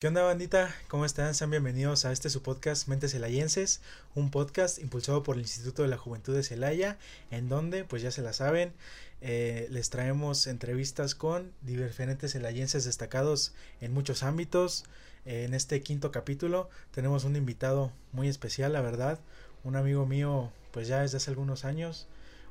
¿Qué 0.00 0.08
onda 0.08 0.22
bandita? 0.22 0.74
¿Cómo 0.88 1.04
están? 1.04 1.34
Sean 1.34 1.50
bienvenidos 1.50 2.06
a 2.06 2.12
este 2.12 2.30
su 2.30 2.40
podcast 2.40 2.88
Mentes 2.88 3.12
Celayenses, 3.12 3.82
un 4.14 4.30
podcast 4.30 4.78
impulsado 4.78 5.22
por 5.22 5.36
el 5.36 5.42
Instituto 5.42 5.82
de 5.82 5.88
la 5.88 5.98
Juventud 5.98 6.34
de 6.34 6.42
Celaya, 6.42 6.96
en 7.30 7.50
donde, 7.50 7.84
pues 7.84 8.00
ya 8.00 8.10
se 8.10 8.22
la 8.22 8.32
saben, 8.32 8.72
eh, 9.20 9.68
les 9.70 9.90
traemos 9.90 10.46
entrevistas 10.46 11.14
con 11.14 11.52
diferentes 11.60 12.32
celayenses 12.32 12.86
destacados 12.86 13.52
en 13.82 13.92
muchos 13.92 14.22
ámbitos. 14.22 14.86
Eh, 15.26 15.44
en 15.44 15.52
este 15.52 15.82
quinto 15.82 16.10
capítulo 16.10 16.70
tenemos 16.92 17.24
un 17.24 17.36
invitado 17.36 17.92
muy 18.12 18.26
especial, 18.26 18.72
la 18.72 18.80
verdad, 18.80 19.18
un 19.64 19.76
amigo 19.76 20.06
mío, 20.06 20.50
pues 20.70 20.88
ya 20.88 21.02
desde 21.02 21.18
hace 21.18 21.28
algunos 21.28 21.66
años, 21.66 22.06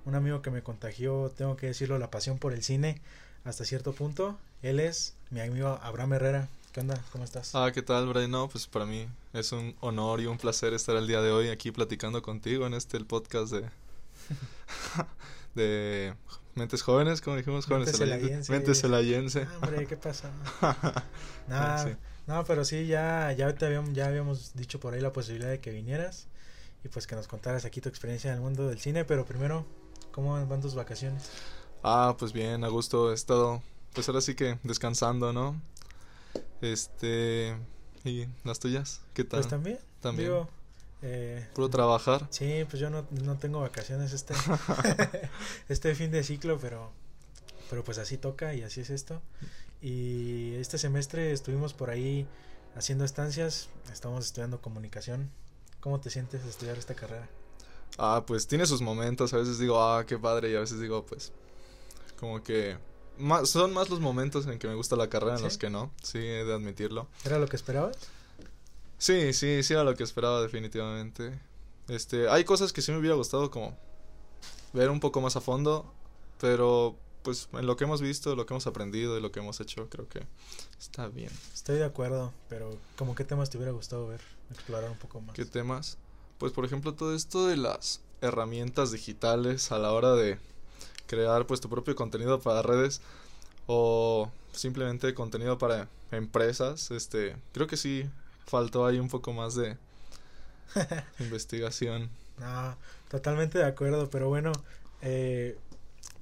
un 0.05 0.13
amigo 0.13 0.43
que 0.43 0.51
me 0.51 0.61
contagió, 0.61 1.33
tengo 1.35 1.57
que 1.57 1.65
decirlo, 1.65 1.97
la 1.97 2.11
pasión 2.11 2.37
por 2.37 2.53
el 2.53 2.61
cine 2.61 3.01
hasta 3.43 3.65
cierto 3.65 3.93
punto. 3.93 4.37
Él 4.61 4.79
es 4.79 5.15
mi 5.31 5.39
amigo 5.39 5.79
Abraham 5.81 6.13
Herrera. 6.13 6.47
¿Qué 6.71 6.81
onda? 6.81 7.03
¿Cómo 7.11 7.23
estás? 7.23 7.55
Ah, 7.55 7.71
¿qué 7.73 7.81
tal, 7.81 8.07
Brian? 8.07 8.29
No, 8.29 8.47
pues 8.47 8.67
para 8.67 8.85
mí 8.85 9.07
es 9.33 9.51
un 9.53 9.75
honor 9.79 10.21
y 10.21 10.27
un 10.27 10.37
placer 10.37 10.73
estar 10.75 10.95
el 10.97 11.07
día 11.07 11.19
de 11.19 11.31
hoy 11.31 11.49
aquí 11.49 11.71
platicando 11.71 12.21
contigo 12.21 12.67
en 12.67 12.75
este 12.75 12.95
el 12.97 13.07
podcast 13.07 13.51
de 13.51 13.69
de 15.55 16.13
Mentes 16.53 16.83
Jóvenes, 16.83 17.21
como 17.21 17.37
dijimos, 17.37 17.65
Jóvenes 17.65 17.99
Mentes 17.99 18.49
Mentes 18.51 18.81
Celayense. 18.81 19.47
Ah, 19.49 19.55
hombre, 19.63 19.87
¿qué 19.87 19.97
pasa? 19.97 20.29
no, 21.47 21.95
no, 22.27 22.43
pero 22.45 22.63
sí, 22.63 22.85
ya, 22.85 23.31
ya, 23.31 23.51
te 23.55 23.65
habíamos, 23.65 23.93
ya 23.93 24.05
habíamos 24.05 24.53
dicho 24.53 24.79
por 24.79 24.93
ahí 24.93 25.01
la 25.01 25.11
posibilidad 25.11 25.49
de 25.49 25.59
que 25.59 25.71
vinieras 25.71 26.27
y 26.83 26.89
pues 26.89 27.07
que 27.07 27.15
nos 27.15 27.27
contaras 27.27 27.65
aquí 27.65 27.81
tu 27.81 27.89
experiencia 27.89 28.29
en 28.29 28.35
el 28.35 28.41
mundo 28.41 28.67
del 28.67 28.79
cine, 28.79 29.05
pero 29.05 29.25
primero, 29.25 29.65
¿cómo 30.11 30.45
van 30.45 30.61
tus 30.61 30.75
vacaciones? 30.75 31.31
Ah, 31.81 32.15
pues 32.19 32.31
bien, 32.31 32.63
a 32.63 32.67
gusto, 32.67 33.11
he 33.11 33.15
estado, 33.15 33.63
pues 33.93 34.07
ahora 34.07 34.21
sí 34.21 34.35
que 34.35 34.59
descansando, 34.61 35.33
¿no? 35.33 35.59
Este. 36.61 37.57
¿Y 38.03 38.27
las 38.43 38.59
tuyas? 38.59 39.01
¿Qué 39.13 39.23
tal? 39.23 39.41
Pues 39.41 39.49
también. 39.49 39.79
También. 40.01 40.29
Digo, 40.29 40.49
eh, 41.01 41.47
¿Puro 41.53 41.69
trabajar? 41.69 42.27
Sí, 42.29 42.65
pues 42.69 42.79
yo 42.81 42.89
no, 42.89 43.05
no 43.23 43.37
tengo 43.37 43.61
vacaciones 43.61 44.13
este, 44.13 44.33
este 45.69 45.95
fin 45.95 46.11
de 46.11 46.23
ciclo, 46.23 46.57
pero, 46.59 46.91
pero 47.69 47.83
pues 47.83 47.97
así 47.97 48.17
toca 48.17 48.53
y 48.53 48.63
así 48.63 48.81
es 48.81 48.89
esto. 48.89 49.21
Y 49.81 50.55
este 50.55 50.77
semestre 50.77 51.31
estuvimos 51.31 51.73
por 51.73 51.89
ahí 51.89 52.27
haciendo 52.75 53.05
estancias, 53.05 53.69
estamos 53.91 54.25
estudiando 54.25 54.61
comunicación. 54.61 55.29
¿Cómo 55.79 56.01
te 56.01 56.09
sientes 56.09 56.43
de 56.43 56.49
estudiar 56.49 56.77
esta 56.77 56.93
carrera? 56.93 57.29
Ah, 57.97 58.23
pues 58.27 58.47
tiene 58.47 58.65
sus 58.65 58.81
momentos, 58.81 59.33
a 59.33 59.37
veces 59.37 59.57
digo, 59.59 59.81
ah, 59.81 60.05
qué 60.05 60.17
padre, 60.17 60.51
y 60.51 60.55
a 60.55 60.59
veces 60.59 60.79
digo, 60.81 61.05
pues, 61.05 61.31
como 62.19 62.43
que 62.43 62.77
son 63.45 63.73
más 63.73 63.89
los 63.89 63.99
momentos 63.99 64.47
en 64.47 64.59
que 64.59 64.67
me 64.67 64.75
gusta 64.75 64.95
la 64.95 65.09
carrera 65.09 65.37
en 65.37 65.43
los 65.43 65.57
que 65.57 65.69
no, 65.69 65.91
sí, 66.01 66.19
he 66.19 66.43
de 66.43 66.53
admitirlo. 66.53 67.07
¿Era 67.25 67.39
lo 67.39 67.47
que 67.47 67.55
esperabas? 67.55 67.97
Sí, 68.97 69.33
sí, 69.33 69.63
sí 69.63 69.73
era 69.73 69.83
lo 69.83 69.95
que 69.95 70.03
esperaba 70.03 70.41
definitivamente. 70.41 71.39
Este, 71.87 72.29
hay 72.29 72.43
cosas 72.43 72.73
que 72.73 72.81
sí 72.81 72.91
me 72.91 72.99
hubiera 72.99 73.15
gustado 73.15 73.49
como 73.49 73.77
ver 74.73 74.89
un 74.89 74.99
poco 74.99 75.21
más 75.21 75.35
a 75.35 75.41
fondo, 75.41 75.91
pero 76.39 76.95
pues 77.23 77.49
en 77.53 77.65
lo 77.65 77.75
que 77.75 77.83
hemos 77.83 78.01
visto, 78.01 78.35
lo 78.35 78.45
que 78.45 78.53
hemos 78.53 78.67
aprendido 78.67 79.17
y 79.17 79.21
lo 79.21 79.31
que 79.31 79.39
hemos 79.39 79.59
hecho, 79.59 79.89
creo 79.89 80.07
que 80.07 80.25
está 80.79 81.07
bien. 81.07 81.31
Estoy 81.53 81.77
de 81.77 81.85
acuerdo, 81.85 82.33
pero 82.47 82.77
como 82.97 83.15
qué 83.15 83.23
temas 83.23 83.49
te 83.49 83.57
hubiera 83.57 83.71
gustado 83.71 84.07
ver, 84.07 84.21
explorar 84.51 84.89
un 84.89 84.97
poco 84.97 85.21
más. 85.21 85.35
¿Qué 85.35 85.45
temas? 85.45 85.97
Pues 86.37 86.53
por 86.53 86.65
ejemplo 86.65 86.93
todo 86.93 87.15
esto 87.15 87.47
de 87.47 87.57
las 87.57 88.01
herramientas 88.21 88.91
digitales 88.91 89.71
a 89.71 89.79
la 89.79 89.91
hora 89.91 90.13
de 90.13 90.37
crear 91.09 91.47
pues 91.47 91.59
tu 91.59 91.69
propio 91.69 91.95
contenido 91.95 92.39
para 92.39 92.61
redes 92.61 93.01
o 93.65 94.31
simplemente 94.53 95.13
contenido 95.15 95.57
para 95.57 95.89
empresas, 96.11 96.91
este, 96.91 97.35
creo 97.51 97.65
que 97.65 97.77
sí 97.77 98.07
faltó 98.45 98.85
ahí 98.85 98.99
un 98.99 99.09
poco 99.09 99.33
más 99.33 99.55
de 99.55 99.75
investigación. 101.19 102.09
No, 102.37 102.77
totalmente 103.09 103.57
de 103.57 103.65
acuerdo, 103.65 104.09
pero 104.09 104.29
bueno, 104.29 104.51
eh, 105.01 105.57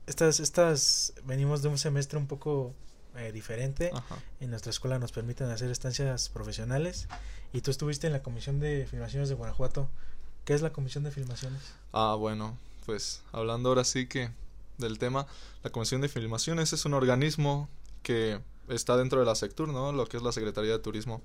estas, 0.07 0.39
estas, 0.39 1.13
venimos 1.25 1.61
de 1.61 1.67
un 1.67 1.77
semestre 1.77 2.17
un 2.17 2.27
poco 2.27 2.73
eh, 3.17 3.33
diferente. 3.33 3.91
En 4.39 4.49
nuestra 4.49 4.69
escuela 4.69 4.99
nos 4.99 5.11
permiten 5.11 5.49
hacer 5.49 5.69
estancias 5.69 6.29
profesionales 6.29 7.09
y 7.51 7.59
tú 7.59 7.71
estuviste 7.71 8.07
en 8.07 8.13
la 8.13 8.23
Comisión 8.23 8.61
de 8.61 8.87
Filmaciones 8.89 9.27
de 9.27 9.35
Guanajuato. 9.35 9.89
¿Qué 10.45 10.53
es 10.53 10.61
la 10.61 10.71
Comisión 10.71 11.03
de 11.03 11.11
Filmaciones? 11.11 11.61
Ah, 11.91 12.15
bueno, 12.17 12.57
pues 12.85 13.21
hablando 13.33 13.69
ahora 13.69 13.83
sí 13.83 14.07
que 14.07 14.31
del 14.77 14.99
tema, 14.99 15.27
la 15.63 15.71
Comisión 15.71 16.01
de 16.01 16.09
Filmaciones 16.09 16.73
es 16.73 16.85
un 16.85 16.93
organismo 16.93 17.69
que 18.03 18.39
está 18.69 18.97
dentro 18.97 19.19
de 19.19 19.25
la 19.25 19.35
Sectur, 19.35 19.69
¿no? 19.69 19.91
Lo 19.91 20.05
que 20.05 20.17
es 20.17 20.23
la 20.23 20.31
Secretaría 20.31 20.71
de 20.71 20.79
Turismo 20.79 21.21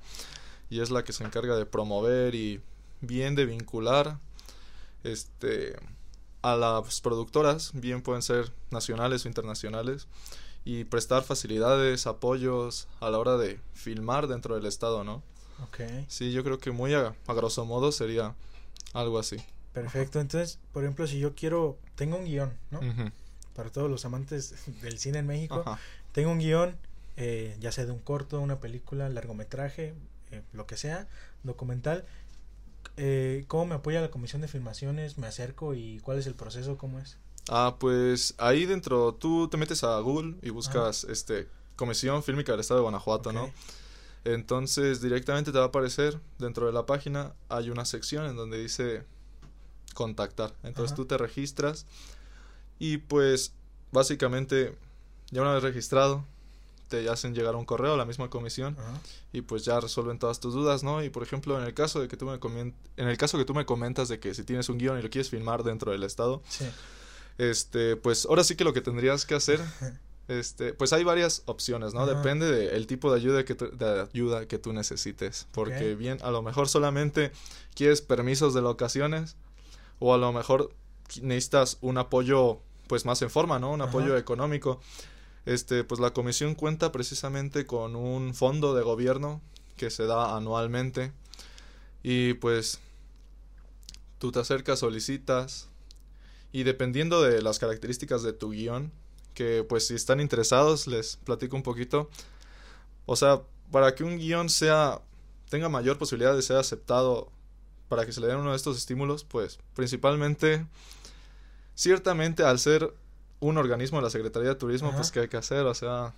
y 0.70 0.80
es 0.80 0.90
la 0.90 1.04
que 1.04 1.12
se 1.12 1.24
encarga 1.24 1.56
de 1.56 1.66
promover 1.66 2.34
y 2.34 2.60
bien 3.00 3.34
de 3.34 3.46
vincular 3.46 4.18
este 5.04 5.76
a 6.40 6.56
las 6.56 7.00
productoras, 7.00 7.70
bien 7.74 8.02
pueden 8.02 8.22
ser 8.22 8.52
nacionales 8.70 9.24
o 9.24 9.28
internacionales 9.28 10.08
y 10.64 10.84
prestar 10.84 11.22
facilidades, 11.22 12.06
apoyos 12.06 12.88
a 13.00 13.10
la 13.10 13.18
hora 13.18 13.36
de 13.36 13.60
filmar 13.74 14.26
dentro 14.26 14.54
del 14.54 14.66
estado, 14.66 15.04
¿no? 15.04 15.22
Okay. 15.68 16.04
Sí, 16.08 16.32
yo 16.32 16.42
creo 16.42 16.58
que 16.58 16.72
muy 16.72 16.94
a, 16.94 17.14
grosso 17.28 17.64
modo 17.64 17.92
sería 17.92 18.34
algo 18.92 19.18
así. 19.18 19.36
Perfecto, 19.72 20.20
entonces, 20.20 20.58
por 20.72 20.82
ejemplo, 20.82 21.06
si 21.06 21.18
yo 21.18 21.34
quiero, 21.34 21.78
tengo 21.94 22.16
un 22.16 22.24
guion, 22.24 22.52
¿no? 22.70 22.80
Para 23.54 23.70
todos 23.70 23.90
los 23.90 24.04
amantes 24.04 24.54
del 24.82 24.98
cine 24.98 25.18
en 25.18 25.26
México. 25.26 25.64
Tengo 26.12 26.30
un 26.30 26.38
guion, 26.38 26.76
eh, 27.16 27.56
ya 27.60 27.72
sea 27.72 27.86
de 27.86 27.92
un 27.92 28.00
corto, 28.00 28.40
una 28.40 28.60
película, 28.60 29.08
largometraje, 29.08 29.94
eh, 30.30 30.42
lo 30.52 30.66
que 30.66 30.76
sea, 30.76 31.08
documental. 31.42 32.04
Eh, 32.96 33.44
¿Cómo 33.48 33.66
me 33.66 33.74
apoya 33.76 34.00
la 34.00 34.10
comisión 34.10 34.42
de 34.42 34.48
filmaciones? 34.48 35.18
¿Me 35.18 35.26
acerco 35.26 35.74
y 35.74 36.00
cuál 36.00 36.18
es 36.18 36.26
el 36.26 36.34
proceso? 36.34 36.76
¿Cómo 36.76 36.98
es? 36.98 37.16
Ah, 37.48 37.76
pues 37.78 38.34
ahí 38.38 38.66
dentro 38.66 39.14
tú 39.14 39.48
te 39.48 39.56
metes 39.56 39.82
a 39.82 39.98
Google 39.98 40.36
y 40.42 40.50
buscas 40.50 41.04
este 41.04 41.48
Comisión 41.76 42.22
Fílmica 42.22 42.52
del 42.52 42.60
Estado 42.60 42.80
de 42.80 42.82
Guanajuato, 42.82 43.32
¿no? 43.32 43.50
Entonces 44.24 45.00
directamente 45.00 45.50
te 45.50 45.58
va 45.58 45.64
a 45.64 45.68
aparecer 45.68 46.20
dentro 46.38 46.66
de 46.66 46.72
la 46.72 46.86
página 46.86 47.32
hay 47.48 47.70
una 47.70 47.84
sección 47.84 48.26
en 48.26 48.36
donde 48.36 48.58
dice 48.58 49.04
contactar. 49.94 50.54
Entonces 50.62 50.94
tú 50.94 51.06
te 51.06 51.18
registras 51.18 51.86
y 52.82 52.96
pues 52.96 53.52
básicamente 53.92 54.76
ya 55.30 55.40
una 55.40 55.54
vez 55.54 55.62
registrado 55.62 56.24
te 56.88 57.08
hacen 57.08 57.32
llegar 57.32 57.54
un 57.54 57.64
correo 57.64 57.94
a 57.94 57.96
la 57.96 58.04
misma 58.04 58.28
comisión 58.28 58.76
y 59.32 59.42
pues 59.42 59.64
ya 59.64 59.78
resuelven 59.78 60.18
todas 60.18 60.40
tus 60.40 60.52
dudas, 60.52 60.82
¿no? 60.82 61.00
Y 61.00 61.08
por 61.08 61.22
ejemplo, 61.22 61.56
en 61.56 61.64
el 61.64 61.74
caso 61.74 62.00
de 62.00 62.08
que 62.08 62.16
tú 62.16 62.26
me 62.26 62.34
en 62.34 63.08
el 63.08 63.16
caso 63.16 63.38
que 63.38 63.44
tú 63.44 63.54
me 63.54 63.64
comentas 63.64 64.08
de 64.08 64.18
que 64.18 64.34
si 64.34 64.42
tienes 64.42 64.68
un 64.68 64.78
guion 64.78 64.98
y 64.98 65.02
lo 65.02 65.10
quieres 65.10 65.30
filmar 65.30 65.62
dentro 65.62 65.92
del 65.92 66.02
estado, 66.02 66.42
este, 67.38 67.94
pues 67.94 68.26
ahora 68.26 68.42
sí 68.42 68.56
que 68.56 68.64
lo 68.64 68.72
que 68.72 68.80
tendrías 68.80 69.26
que 69.26 69.36
hacer 69.36 69.60
este, 70.26 70.74
pues 70.74 70.92
hay 70.92 71.04
varias 71.04 71.44
opciones, 71.46 71.94
¿no? 71.94 72.04
Depende 72.04 72.50
del 72.50 72.88
tipo 72.88 73.12
de 73.12 73.20
ayuda 73.20 73.44
que 73.44 73.54
de 73.54 74.08
ayuda 74.12 74.48
que 74.48 74.58
tú 74.58 74.72
necesites, 74.72 75.46
porque 75.52 75.94
bien 75.94 76.18
a 76.22 76.32
lo 76.32 76.42
mejor 76.42 76.68
solamente 76.68 77.30
quieres 77.76 78.02
permisos 78.02 78.54
de 78.54 78.60
locaciones 78.60 79.36
o 80.00 80.14
a 80.14 80.18
lo 80.18 80.32
mejor 80.32 80.74
necesitas 81.20 81.78
un 81.80 81.96
apoyo 81.98 82.60
pues 82.92 83.06
más 83.06 83.22
en 83.22 83.30
forma, 83.30 83.58
¿no? 83.58 83.72
Un 83.72 83.80
apoyo 83.80 84.18
económico. 84.18 84.78
Este, 85.46 85.82
pues 85.82 85.98
la 85.98 86.10
comisión 86.10 86.54
cuenta 86.54 86.92
precisamente 86.92 87.64
con 87.64 87.96
un 87.96 88.34
fondo 88.34 88.74
de 88.74 88.82
gobierno 88.82 89.40
que 89.78 89.88
se 89.88 90.04
da 90.04 90.36
anualmente 90.36 91.10
y 92.02 92.34
pues 92.34 92.80
tú 94.18 94.30
te 94.30 94.40
acercas, 94.40 94.80
solicitas 94.80 95.70
y 96.52 96.64
dependiendo 96.64 97.22
de 97.22 97.40
las 97.40 97.58
características 97.58 98.22
de 98.22 98.34
tu 98.34 98.50
guion, 98.50 98.92
que 99.32 99.64
pues 99.66 99.86
si 99.86 99.94
están 99.94 100.20
interesados 100.20 100.86
les 100.86 101.16
platico 101.16 101.56
un 101.56 101.62
poquito. 101.62 102.10
O 103.06 103.16
sea, 103.16 103.40
para 103.70 103.94
que 103.94 104.04
un 104.04 104.18
guion 104.18 104.50
sea 104.50 105.00
tenga 105.48 105.70
mayor 105.70 105.96
posibilidad 105.96 106.36
de 106.36 106.42
ser 106.42 106.58
aceptado 106.58 107.32
para 107.88 108.04
que 108.04 108.12
se 108.12 108.20
le 108.20 108.26
den 108.26 108.36
uno 108.36 108.50
de 108.50 108.56
estos 108.56 108.76
estímulos, 108.76 109.24
pues 109.24 109.60
principalmente 109.74 110.66
ciertamente 111.74 112.42
al 112.44 112.58
ser 112.58 112.94
un 113.40 113.58
organismo 113.58 113.98
de 113.98 114.04
la 114.04 114.10
Secretaría 114.10 114.50
de 114.50 114.54
Turismo, 114.54 114.92
pues 114.94 115.10
¿qué 115.10 115.20
hay 115.20 115.28
que 115.28 115.36
hacer? 115.36 115.66
O 115.66 115.74
sea, 115.74 116.14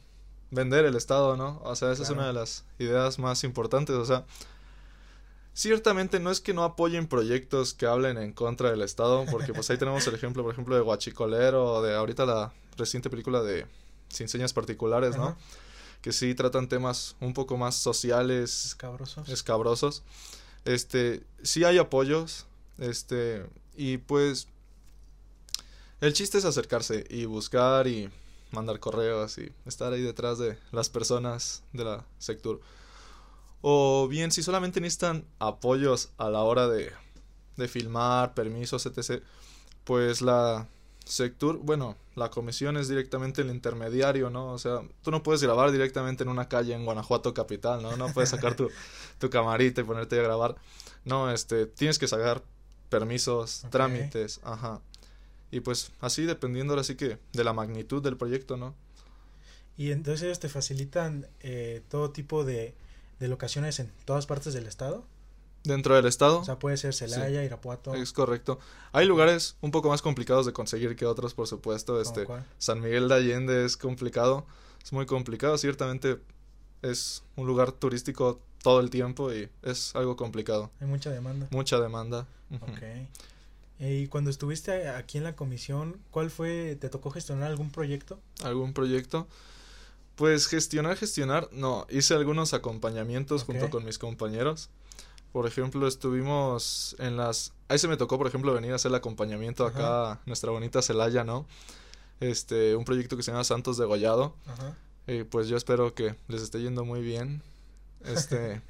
vender 0.50 0.84
el 0.84 0.94
Estado, 0.94 1.36
¿no? 1.36 1.60
O 1.64 1.74
sea, 1.74 1.92
esa 1.92 2.02
es 2.02 2.10
una 2.10 2.26
de 2.26 2.32
las 2.32 2.64
ideas 2.78 3.18
más 3.18 3.44
importantes, 3.44 3.96
o 3.96 4.04
sea, 4.04 4.24
ciertamente 5.54 6.20
no 6.20 6.30
es 6.30 6.40
que 6.40 6.52
no 6.52 6.64
apoyen 6.64 7.06
proyectos 7.06 7.72
que 7.74 7.86
hablen 7.86 8.18
en 8.18 8.32
contra 8.32 8.70
del 8.70 8.82
Estado, 8.82 9.24
porque 9.30 9.54
pues 9.54 9.70
ahí 9.70 9.78
tenemos 9.78 10.06
el 10.06 10.14
ejemplo, 10.14 10.42
por 10.42 10.52
ejemplo, 10.52 10.74
de 10.74 10.82
Guachicolero, 10.82 11.74
o 11.74 11.82
de 11.82 11.94
ahorita 11.94 12.26
la 12.26 12.52
reciente 12.76 13.08
película 13.08 13.42
de 13.42 13.66
Sin 14.08 14.28
Señas 14.28 14.52
Particulares, 14.52 15.16
¿no? 15.16 15.36
Que 16.02 16.12
sí 16.12 16.34
tratan 16.34 16.68
temas 16.68 17.16
un 17.20 17.32
poco 17.32 17.56
más 17.56 17.76
sociales. 17.76 18.66
Escabrosos. 18.66 19.28
Escabrosos. 19.28 20.02
Este, 20.64 21.22
sí 21.42 21.64
hay 21.64 21.78
apoyos, 21.78 22.46
este, 22.78 23.46
y 23.76 23.98
pues 23.98 24.48
el 26.04 26.12
chiste 26.12 26.38
es 26.38 26.44
acercarse 26.44 27.04
y 27.08 27.24
buscar 27.24 27.86
y 27.86 28.10
mandar 28.50 28.78
correos 28.78 29.38
y 29.38 29.50
estar 29.66 29.92
ahí 29.92 30.02
detrás 30.02 30.38
de 30.38 30.58
las 30.70 30.88
personas 30.88 31.62
de 31.72 31.84
la 31.84 32.04
sector. 32.18 32.60
O 33.62 34.06
bien, 34.08 34.30
si 34.30 34.42
solamente 34.42 34.80
necesitan 34.80 35.24
apoyos 35.38 36.10
a 36.18 36.28
la 36.28 36.40
hora 36.42 36.68
de, 36.68 36.92
de 37.56 37.68
filmar, 37.68 38.34
permisos, 38.34 38.84
etc., 38.86 39.22
pues 39.84 40.20
la 40.20 40.68
Sectur, 41.04 41.58
bueno, 41.58 41.96
la 42.14 42.30
comisión 42.30 42.78
es 42.78 42.88
directamente 42.88 43.42
el 43.42 43.50
intermediario, 43.50 44.30
¿no? 44.30 44.52
O 44.52 44.58
sea, 44.58 44.80
tú 45.02 45.10
no 45.10 45.22
puedes 45.22 45.42
grabar 45.42 45.70
directamente 45.70 46.22
en 46.22 46.30
una 46.30 46.48
calle 46.48 46.72
en 46.72 46.86
Guanajuato 46.86 47.34
capital, 47.34 47.82
¿no? 47.82 47.96
No 47.96 48.08
puedes 48.08 48.30
sacar 48.30 48.56
tu, 48.56 48.70
tu 49.18 49.28
camarita 49.28 49.82
y 49.82 49.84
ponerte 49.84 50.18
a 50.18 50.22
grabar. 50.22 50.56
No, 51.04 51.30
este, 51.30 51.66
tienes 51.66 51.98
que 51.98 52.08
sacar 52.08 52.42
permisos, 52.88 53.66
trámites, 53.70 54.40
ajá. 54.44 54.80
Y 55.54 55.60
pues 55.60 55.92
así 56.00 56.24
dependiendo 56.24 56.72
ahora 56.72 56.82
sí 56.82 56.96
que 56.96 57.18
de 57.32 57.44
la 57.44 57.52
magnitud 57.52 58.02
del 58.02 58.16
proyecto, 58.16 58.56
¿no? 58.56 58.74
Y 59.76 59.92
entonces 59.92 60.24
ellos 60.24 60.40
te 60.40 60.48
facilitan 60.48 61.28
eh, 61.42 61.80
todo 61.88 62.10
tipo 62.10 62.44
de, 62.44 62.74
de 63.20 63.28
locaciones 63.28 63.78
en 63.78 63.92
todas 64.04 64.26
partes 64.26 64.52
del 64.52 64.66
estado. 64.66 65.04
Dentro 65.62 65.94
del 65.94 66.06
estado. 66.06 66.40
O 66.40 66.44
sea, 66.44 66.58
puede 66.58 66.76
ser 66.76 66.92
Celaya, 66.92 67.44
Irapuato. 67.44 67.94
Es 67.94 68.12
correcto. 68.12 68.58
Hay 68.90 69.06
lugares 69.06 69.56
un 69.60 69.70
poco 69.70 69.88
más 69.90 70.02
complicados 70.02 70.44
de 70.44 70.52
conseguir 70.52 70.96
que 70.96 71.06
otros, 71.06 71.34
por 71.34 71.46
supuesto. 71.46 72.00
Este, 72.00 72.26
San 72.58 72.80
Miguel 72.80 73.06
de 73.06 73.14
Allende 73.14 73.64
es 73.64 73.76
complicado. 73.76 74.46
Es 74.82 74.92
muy 74.92 75.06
complicado. 75.06 75.56
Ciertamente 75.56 76.18
es 76.82 77.22
un 77.36 77.46
lugar 77.46 77.70
turístico 77.70 78.40
todo 78.60 78.80
el 78.80 78.90
tiempo 78.90 79.32
y 79.32 79.48
es 79.62 79.94
algo 79.94 80.16
complicado. 80.16 80.72
Hay 80.80 80.88
mucha 80.88 81.10
demanda. 81.10 81.46
Mucha 81.50 81.78
demanda. 81.78 82.26
Ok. 82.60 82.82
Y 83.86 84.08
cuando 84.08 84.30
estuviste 84.30 84.88
aquí 84.88 85.18
en 85.18 85.24
la 85.24 85.36
comisión, 85.36 86.00
¿cuál 86.10 86.30
fue, 86.30 86.76
te 86.80 86.88
tocó 86.88 87.10
gestionar 87.10 87.50
algún 87.50 87.70
proyecto? 87.70 88.18
¿Algún 88.42 88.72
proyecto? 88.72 89.26
Pues 90.16 90.46
gestionar, 90.46 90.96
gestionar, 90.96 91.48
no, 91.52 91.86
hice 91.90 92.14
algunos 92.14 92.54
acompañamientos 92.54 93.44
junto 93.44 93.68
con 93.68 93.84
mis 93.84 93.98
compañeros. 93.98 94.70
Por 95.32 95.46
ejemplo, 95.46 95.86
estuvimos 95.86 96.96
en 96.98 97.16
las... 97.16 97.52
Ahí 97.68 97.78
se 97.78 97.88
me 97.88 97.96
tocó, 97.96 98.16
por 98.16 98.28
ejemplo, 98.28 98.54
venir 98.54 98.72
a 98.72 98.76
hacer 98.76 98.90
el 98.90 98.94
acompañamiento 98.94 99.66
acá 99.66 100.12
a 100.12 100.20
nuestra 100.26 100.50
bonita 100.50 100.80
Celaya, 100.80 101.24
¿no? 101.24 101.46
Este, 102.20 102.76
un 102.76 102.84
proyecto 102.84 103.16
que 103.16 103.22
se 103.22 103.32
llama 103.32 103.44
Santos 103.44 103.76
de 103.76 103.84
Gollado. 103.84 104.36
Ajá. 104.46 104.76
Y 105.06 105.24
pues 105.24 105.48
yo 105.48 105.56
espero 105.56 105.94
que 105.94 106.14
les 106.28 106.40
esté 106.42 106.62
yendo 106.62 106.84
muy 106.84 107.02
bien. 107.02 107.42
Este... 108.04 108.62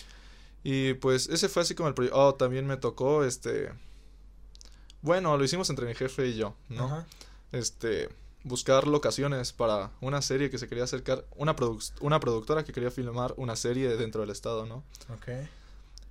y 0.64 0.94
pues 0.94 1.28
ese 1.28 1.48
fue 1.48 1.62
así 1.62 1.74
como 1.74 1.88
el 1.88 1.94
proyecto... 1.94 2.18
Oh, 2.18 2.34
también 2.34 2.66
me 2.66 2.78
tocó, 2.78 3.22
este... 3.22 3.70
Bueno, 5.02 5.36
lo 5.36 5.44
hicimos 5.44 5.70
entre 5.70 5.86
mi 5.86 5.94
jefe 5.94 6.28
y 6.28 6.36
yo, 6.36 6.54
¿no? 6.68 6.86
Ajá. 6.86 7.06
Este 7.52 8.08
buscar 8.44 8.86
locaciones 8.86 9.52
para 9.52 9.90
una 10.00 10.22
serie 10.22 10.50
que 10.50 10.58
se 10.58 10.68
quería 10.68 10.84
acercar, 10.84 11.24
una, 11.36 11.54
una 12.00 12.20
productora 12.20 12.64
que 12.64 12.72
quería 12.72 12.90
filmar 12.90 13.34
una 13.36 13.56
serie 13.56 13.96
dentro 13.96 14.22
del 14.22 14.30
estado, 14.30 14.66
¿no? 14.66 14.84
Ok. 15.12 15.28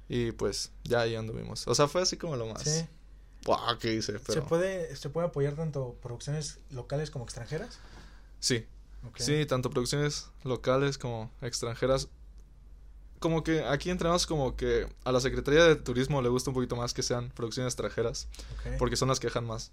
Y 0.10 0.32
pues 0.34 0.72
ya 0.84 1.02
ahí 1.02 1.16
anduvimos. 1.16 1.68
O 1.68 1.76
sea, 1.76 1.88
fue 1.88 2.02
así 2.02 2.18
como 2.18 2.36
lo 2.36 2.46
más. 2.48 2.64
Sí. 2.64 2.86
¿qué 3.80 3.94
hice? 3.94 4.20
Pero... 4.20 4.34
¿Se, 4.34 4.42
puede, 4.42 4.96
¿Se 4.96 5.10
puede 5.10 5.28
apoyar 5.28 5.56
tanto 5.56 5.96
producciones 6.02 6.60
locales 6.70 7.12
como 7.12 7.26
extranjeras? 7.26 7.80
Sí. 8.40 8.66
Sí, 9.16 9.46
tanto 9.46 9.70
producciones 9.70 10.30
locales 10.44 10.98
como 10.98 11.32
extranjeras. 11.42 12.10
Como 13.20 13.44
que 13.44 13.64
aquí 13.64 13.90
entramos 13.90 14.28
como 14.28 14.56
que 14.56 14.88
a 15.04 15.12
la 15.12 15.20
Secretaría 15.20 15.64
de 15.64 15.76
Turismo 15.76 16.22
le 16.22 16.30
gusta 16.30 16.52
un 16.52 16.54
poquito 16.54 16.76
más 16.76 16.94
que 16.94 17.04
sean 17.04 17.30
producciones 17.30 17.74
extranjeras. 17.74 18.28
Porque 18.78 18.96
son 18.96 19.08
las 19.10 19.20
que 19.20 19.28
dejan 19.28 19.46
más. 19.46 19.72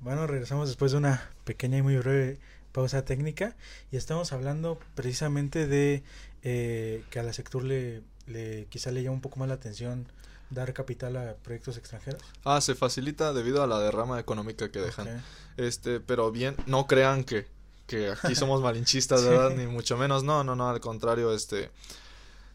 Bueno, 0.00 0.26
regresamos 0.26 0.68
después 0.68 0.92
de 0.92 0.98
una 0.98 1.30
pequeña 1.44 1.78
y 1.78 1.82
muy 1.82 1.96
breve 1.98 2.38
pausa 2.72 3.04
técnica 3.04 3.56
y 3.90 3.96
estamos 3.96 4.32
hablando 4.32 4.78
precisamente 4.94 5.66
de 5.66 6.02
eh, 6.42 7.04
que 7.10 7.18
a 7.18 7.22
la 7.22 7.32
sector 7.32 7.64
le, 7.64 8.02
le 8.26 8.66
quizá 8.70 8.92
le 8.92 9.02
llama 9.02 9.16
un 9.16 9.20
poco 9.20 9.40
más 9.40 9.48
la 9.48 9.54
atención 9.54 10.06
dar 10.50 10.72
capital 10.72 11.16
a 11.16 11.34
proyectos 11.34 11.76
extranjeros. 11.76 12.22
Ah, 12.44 12.60
se 12.60 12.74
facilita 12.74 13.32
debido 13.32 13.62
a 13.62 13.66
la 13.66 13.78
derrama 13.78 14.18
económica 14.18 14.70
que 14.70 14.80
dejan. 14.80 15.22
Este, 15.56 16.00
pero 16.00 16.30
bien, 16.32 16.56
no 16.66 16.86
crean 16.86 17.24
que, 17.24 17.46
que 17.90 18.10
aquí 18.10 18.34
somos 18.36 18.62
malinchistas, 18.62 19.24
¿verdad? 19.24 19.50
Ni 19.56 19.66
mucho 19.66 19.98
menos. 19.98 20.22
No, 20.22 20.44
no, 20.44 20.54
no, 20.54 20.70
al 20.70 20.80
contrario, 20.80 21.34
este 21.34 21.70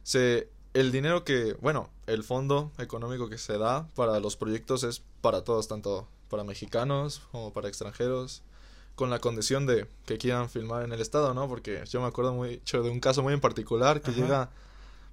se 0.04 0.48
el 0.74 0.92
dinero 0.92 1.24
que, 1.24 1.54
bueno, 1.62 1.90
el 2.08 2.24
fondo 2.24 2.72
económico 2.78 3.30
que 3.30 3.38
se 3.38 3.58
da 3.58 3.88
para 3.96 4.20
los 4.20 4.36
proyectos 4.38 4.84
es 4.84 5.02
para 5.22 5.44
todos, 5.44 5.68
tanto 5.68 6.08
para 6.30 6.44
mexicanos 6.44 7.22
como 7.32 7.54
para 7.54 7.68
extranjeros 7.68 8.44
con 8.96 9.10
la 9.10 9.20
condición 9.20 9.66
de 9.66 9.88
que 10.06 10.18
quieran 10.18 10.50
filmar 10.50 10.84
en 10.84 10.94
el 10.94 11.02
estado, 11.02 11.34
¿no? 11.34 11.50
Porque 11.50 11.84
yo 11.90 12.02
me 12.02 12.08
acuerdo 12.08 12.34
mucho 12.34 12.82
de 12.82 12.90
un 12.90 13.00
caso 13.02 13.24
muy 13.24 13.34
en 13.34 13.42
particular 13.42 14.02
que 14.02 14.12
llega 14.12 14.50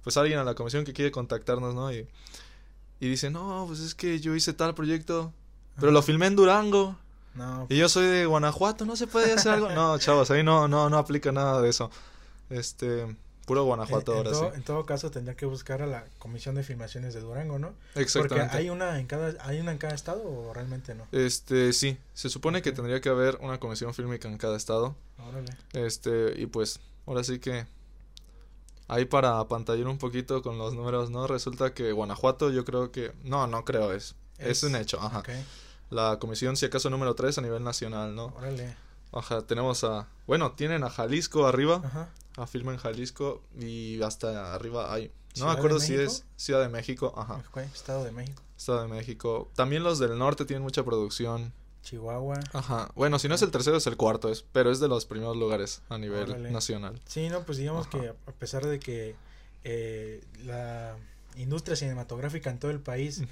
pues 0.03 0.15
alguien 0.17 0.39
a 0.39 0.43
la 0.43 0.55
comisión 0.55 0.85
que 0.85 0.93
quiere 0.93 1.11
contactarnos, 1.11 1.75
¿no? 1.75 1.91
Y, 1.91 2.07
y 2.99 3.09
dice, 3.09 3.29
no, 3.29 3.65
pues 3.67 3.79
es 3.79 3.95
que 3.95 4.19
yo 4.19 4.35
hice 4.35 4.53
tal 4.53 4.73
proyecto, 4.73 5.33
pero 5.79 5.91
lo 5.91 6.01
filmé 6.01 6.27
en 6.27 6.35
Durango. 6.35 6.97
No. 7.35 7.65
Y 7.69 7.77
yo 7.77 7.89
soy 7.89 8.05
de 8.05 8.25
Guanajuato, 8.25 8.85
¿no 8.85 8.95
se 8.95 9.07
puede 9.07 9.33
hacer 9.33 9.53
algo? 9.53 9.69
no, 9.71 9.97
chavos, 9.99 10.29
ahí 10.31 10.43
no, 10.43 10.67
no, 10.67 10.89
no 10.89 10.97
aplica 10.97 11.31
nada 11.31 11.61
de 11.61 11.69
eso. 11.69 11.89
Este, 12.49 13.15
Puro 13.45 13.63
Guanajuato 13.63 14.11
en, 14.11 14.17
ahora 14.19 14.33
sí. 14.33 14.45
En 14.55 14.63
todo 14.63 14.85
caso 14.85 15.11
tendría 15.11 15.35
que 15.35 15.45
buscar 15.45 15.81
a 15.81 15.87
la 15.87 16.05
Comisión 16.19 16.55
de 16.55 16.63
Filmaciones 16.63 17.13
de 17.13 17.19
Durango, 17.19 17.59
¿no? 17.59 17.73
Exactamente. 17.95 18.45
Porque 18.45 18.57
hay 18.57 18.69
una 18.69 18.99
en 18.99 19.07
cada 19.07 19.33
hay 19.45 19.59
una 19.59 19.71
en 19.71 19.77
cada 19.77 19.95
estado 19.95 20.23
o 20.23 20.53
realmente 20.53 20.95
no. 20.95 21.07
Este, 21.11 21.73
sí, 21.73 21.97
se 22.13 22.29
supone 22.29 22.61
que 22.61 22.71
tendría 22.71 23.01
que 23.01 23.09
haber 23.09 23.37
una 23.41 23.59
comisión 23.59 23.93
fílmica 23.93 24.29
en 24.29 24.37
cada 24.37 24.55
estado. 24.55 24.95
Órale. 25.27 25.51
Este, 25.73 26.39
y 26.39 26.45
pues 26.45 26.79
ahora 27.05 27.23
sí 27.23 27.39
que 27.39 27.65
ahí 28.87 29.05
para 29.05 29.43
pantallar 29.47 29.87
un 29.87 29.97
poquito 29.97 30.41
con 30.41 30.57
los 30.57 30.73
números, 30.73 31.09
¿no? 31.09 31.27
Resulta 31.27 31.73
que 31.73 31.91
Guanajuato 31.91 32.51
yo 32.51 32.63
creo 32.63 32.91
que 32.91 33.11
no, 33.23 33.47
no 33.47 33.65
creo 33.65 33.91
es 33.91 34.15
es, 34.37 34.63
un 34.63 34.75
hecho, 34.75 35.01
ajá. 35.01 35.23
La 35.93 36.17
comisión 36.19 36.57
si 36.57 36.65
acaso 36.65 36.89
número 36.89 37.15
3 37.15 37.37
a 37.37 37.41
nivel 37.41 37.63
nacional, 37.63 38.15
¿no? 38.15 38.33
Órale. 38.37 38.75
Ajá, 39.11 39.43
tenemos 39.43 39.83
a 39.83 40.07
bueno, 40.27 40.53
tienen 40.53 40.83
a 40.83 40.89
Jalisco 40.89 41.45
arriba. 41.47 41.81
Ajá 41.83 42.09
a 42.37 42.47
firma 42.47 42.71
en 42.71 42.77
Jalisco 42.77 43.41
y 43.59 44.01
hasta 44.01 44.53
arriba 44.53 44.93
hay. 44.93 45.11
No 45.37 45.47
me 45.47 45.51
acuerdo 45.51 45.79
si 45.79 45.95
es 45.95 46.25
Ciudad 46.35 46.61
de 46.61 46.69
México. 46.69 47.13
Ajá. 47.17 47.43
Estado 47.73 48.03
de 48.03 48.11
México. 48.11 48.41
Estado 48.55 48.83
de 48.83 48.87
México. 48.87 49.49
También 49.55 49.83
los 49.83 49.99
del 49.99 50.17
norte 50.17 50.45
tienen 50.45 50.63
mucha 50.63 50.83
producción. 50.83 51.53
Chihuahua. 51.81 52.39
Ajá. 52.53 52.91
Bueno, 52.95 53.19
si 53.19 53.27
no 53.27 53.35
es 53.35 53.41
el 53.41 53.51
tercero, 53.51 53.77
es 53.77 53.87
el 53.87 53.97
cuarto, 53.97 54.29
es, 54.29 54.45
pero 54.51 54.71
es 54.71 54.79
de 54.79 54.87
los 54.87 55.05
primeros 55.05 55.35
lugares 55.35 55.81
a 55.89 55.97
nivel 55.97 56.51
nacional. 56.53 57.01
Sí, 57.05 57.29
no, 57.29 57.41
pues 57.43 57.57
digamos 57.57 57.87
que 57.87 58.09
a 58.09 58.31
pesar 58.31 58.65
de 58.65 58.79
que 58.79 59.15
eh, 59.63 60.23
la 60.45 60.95
industria 61.35 61.75
cinematográfica 61.75 62.51
en 62.51 62.59
todo 62.59 62.71
el 62.71 62.79
país 62.79 63.23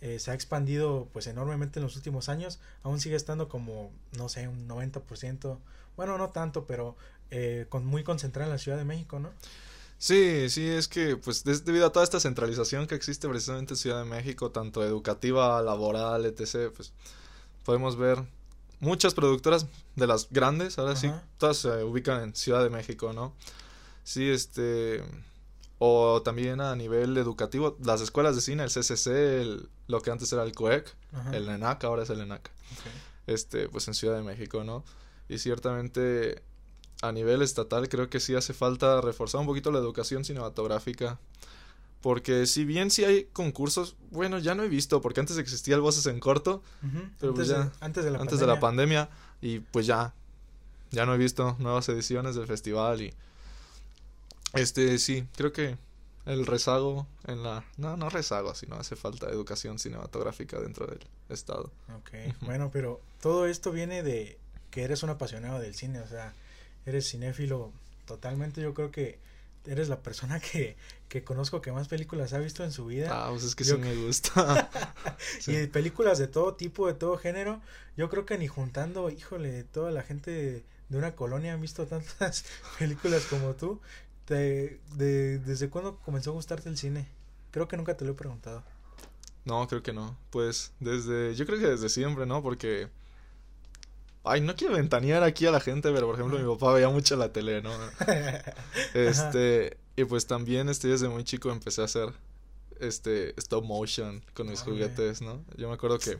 eh, 0.00 0.18
se 0.18 0.30
ha 0.30 0.34
expandido 0.34 1.08
pues 1.12 1.26
enormemente 1.26 1.78
en 1.78 1.84
los 1.84 1.96
últimos 1.96 2.28
años, 2.28 2.58
aún 2.82 3.00
sigue 3.00 3.16
estando 3.16 3.48
como, 3.48 3.90
no 4.16 4.28
sé, 4.28 4.48
un 4.48 4.68
90%, 4.68 5.58
bueno, 5.96 6.18
no 6.18 6.30
tanto, 6.30 6.66
pero 6.66 6.96
eh, 7.30 7.66
con, 7.68 7.86
muy 7.86 8.04
concentrada 8.04 8.46
en 8.46 8.52
la 8.52 8.58
Ciudad 8.58 8.78
de 8.78 8.84
México, 8.84 9.18
¿no? 9.18 9.32
Sí, 9.98 10.50
sí, 10.50 10.68
es 10.68 10.88
que 10.88 11.16
pues 11.16 11.42
debido 11.44 11.86
a 11.86 11.92
toda 11.92 12.04
esta 12.04 12.20
centralización 12.20 12.86
que 12.86 12.94
existe 12.94 13.28
precisamente 13.28 13.72
en 13.72 13.78
Ciudad 13.78 13.98
de 13.98 14.04
México, 14.04 14.50
tanto 14.50 14.84
educativa, 14.84 15.62
laboral, 15.62 16.26
etc., 16.26 16.70
pues 16.74 16.92
podemos 17.64 17.96
ver 17.96 18.22
muchas 18.80 19.14
productoras 19.14 19.66
de 19.94 20.06
las 20.06 20.28
grandes, 20.30 20.78
ahora 20.78 20.96
sí, 20.96 21.10
todas 21.38 21.56
se 21.56 21.82
ubican 21.82 22.22
en 22.22 22.34
Ciudad 22.34 22.62
de 22.62 22.68
México, 22.68 23.14
¿no? 23.14 23.32
Sí, 24.04 24.28
este, 24.28 25.02
o 25.78 26.22
también 26.22 26.60
a 26.60 26.74
nivel 26.74 27.16
educativo, 27.16 27.76
las 27.84 28.00
escuelas 28.00 28.34
de 28.34 28.42
cine, 28.42 28.64
el 28.64 28.70
CCC, 28.70 29.68
lo 29.88 30.00
que 30.00 30.10
antes 30.10 30.32
era 30.32 30.42
el 30.42 30.52
COEC, 30.52 30.94
el 31.32 31.48
ENAC, 31.48 31.84
ahora 31.84 32.02
es 32.02 32.10
el 32.10 32.20
ENAC, 32.20 32.50
este, 33.26 33.68
pues 33.68 33.86
en 33.88 33.94
Ciudad 33.94 34.16
de 34.16 34.22
México, 34.22 34.64
¿no? 34.64 34.84
Y 35.28 35.38
ciertamente 35.38 36.42
a 37.02 37.12
nivel 37.12 37.42
estatal 37.42 37.88
creo 37.88 38.08
que 38.08 38.20
sí 38.20 38.34
hace 38.34 38.54
falta 38.54 39.00
reforzar 39.00 39.40
un 39.40 39.46
poquito 39.46 39.70
la 39.70 39.78
educación 39.78 40.24
cinematográfica. 40.24 41.18
Porque 42.00 42.46
si 42.46 42.64
bien 42.64 42.90
sí 42.90 43.04
hay 43.04 43.24
concursos, 43.32 43.96
bueno, 44.10 44.38
ya 44.38 44.54
no 44.54 44.62
he 44.62 44.68
visto, 44.68 45.00
porque 45.00 45.20
antes 45.20 45.38
existía 45.38 45.74
el 45.74 45.80
Voces 45.80 46.06
en 46.06 46.20
Corto, 46.20 46.62
pero 47.18 47.34
pues 47.34 47.50
antes, 47.50 47.72
ya, 47.72 47.84
antes, 47.84 48.04
de 48.04 48.10
la, 48.12 48.18
antes 48.20 48.38
de 48.38 48.46
la 48.46 48.60
pandemia, 48.60 49.08
y 49.40 49.58
pues 49.58 49.86
ya, 49.86 50.14
ya 50.90 51.04
no 51.04 51.14
he 51.14 51.18
visto 51.18 51.56
nuevas 51.58 51.88
ediciones 51.88 52.36
del 52.36 52.46
festival 52.46 53.00
y 53.02 53.14
este 54.54 54.98
sí, 54.98 55.26
creo 55.36 55.52
que 55.52 55.76
el 56.26 56.44
rezago 56.44 57.06
en 57.26 57.42
la, 57.42 57.64
no, 57.76 57.96
no 57.96 58.10
rezago, 58.10 58.54
sino 58.54 58.76
hace 58.76 58.96
falta 58.96 59.28
educación 59.28 59.78
cinematográfica 59.78 60.58
dentro 60.60 60.86
del 60.86 61.00
estado. 61.28 61.70
Ok, 61.96 62.10
bueno, 62.40 62.70
pero 62.72 63.00
todo 63.20 63.46
esto 63.46 63.70
viene 63.70 64.02
de 64.02 64.38
que 64.70 64.82
eres 64.82 65.02
un 65.02 65.10
apasionado 65.10 65.60
del 65.60 65.74
cine, 65.74 66.00
o 66.00 66.08
sea, 66.08 66.34
eres 66.84 67.08
cinéfilo 67.08 67.72
totalmente, 68.06 68.60
yo 68.60 68.74
creo 68.74 68.90
que 68.90 69.18
eres 69.66 69.88
la 69.88 70.00
persona 70.00 70.40
que, 70.40 70.76
que 71.08 71.24
conozco 71.24 71.60
que 71.60 71.72
más 71.72 71.88
películas 71.88 72.32
ha 72.32 72.38
visto 72.38 72.64
en 72.64 72.72
su 72.72 72.86
vida. 72.86 73.08
Ah, 73.10 73.30
pues 73.30 73.44
es 73.44 73.54
que 73.54 73.64
sí 73.64 73.76
me 73.76 73.94
gusta. 73.94 74.70
Y 75.46 75.66
películas 75.66 76.18
de 76.18 76.28
todo 76.28 76.54
tipo, 76.54 76.86
de 76.86 76.94
todo 76.94 77.18
género. 77.18 77.60
Yo 77.96 78.08
creo 78.08 78.26
que 78.26 78.38
ni 78.38 78.46
juntando, 78.46 79.10
híjole, 79.10 79.64
toda 79.64 79.90
la 79.90 80.02
gente 80.02 80.64
de 80.88 80.98
una 80.98 81.16
colonia 81.16 81.54
han 81.54 81.60
visto 81.60 81.86
tantas 81.86 82.44
películas 82.78 83.24
como 83.26 83.54
tú. 83.54 83.80
Te, 84.26 84.80
de, 84.96 85.38
¿desde 85.38 85.70
cuándo 85.70 85.98
comenzó 86.04 86.30
a 86.30 86.34
gustarte 86.34 86.68
el 86.68 86.76
cine? 86.76 87.08
Creo 87.50 87.68
que 87.68 87.76
nunca 87.76 87.96
te 87.96 88.04
lo 88.04 88.12
he 88.12 88.14
preguntado. 88.14 88.62
No, 89.44 89.66
creo 89.68 89.82
que 89.82 89.92
no. 89.92 90.16
Pues 90.30 90.72
desde, 90.80 91.34
yo 91.34 91.46
creo 91.46 91.58
que 91.58 91.68
desde 91.68 91.88
siempre, 91.88 92.26
¿no? 92.26 92.42
Porque, 92.42 92.88
ay, 94.24 94.40
no 94.40 94.56
quiero 94.56 94.74
ventanear 94.74 95.22
aquí 95.22 95.46
a 95.46 95.52
la 95.52 95.60
gente, 95.60 95.90
pero 95.92 96.06
por 96.06 96.16
ejemplo 96.16 96.38
mi 96.38 96.54
papá 96.54 96.74
veía 96.74 96.88
mucho 96.88 97.16
la 97.16 97.32
tele, 97.32 97.62
¿no? 97.62 97.72
este, 98.94 99.78
y 99.94 100.04
pues 100.04 100.26
también, 100.26 100.68
este, 100.68 100.88
desde 100.88 101.08
muy 101.08 101.24
chico 101.24 101.50
empecé 101.50 101.82
a 101.82 101.84
hacer, 101.84 102.12
este, 102.80 103.38
stop 103.38 103.64
motion 103.64 104.22
con 104.34 104.48
mis 104.48 104.60
juguetes, 104.60 105.22
¿no? 105.22 105.42
Yo 105.56 105.68
me 105.68 105.74
acuerdo 105.74 105.98
que 105.98 106.18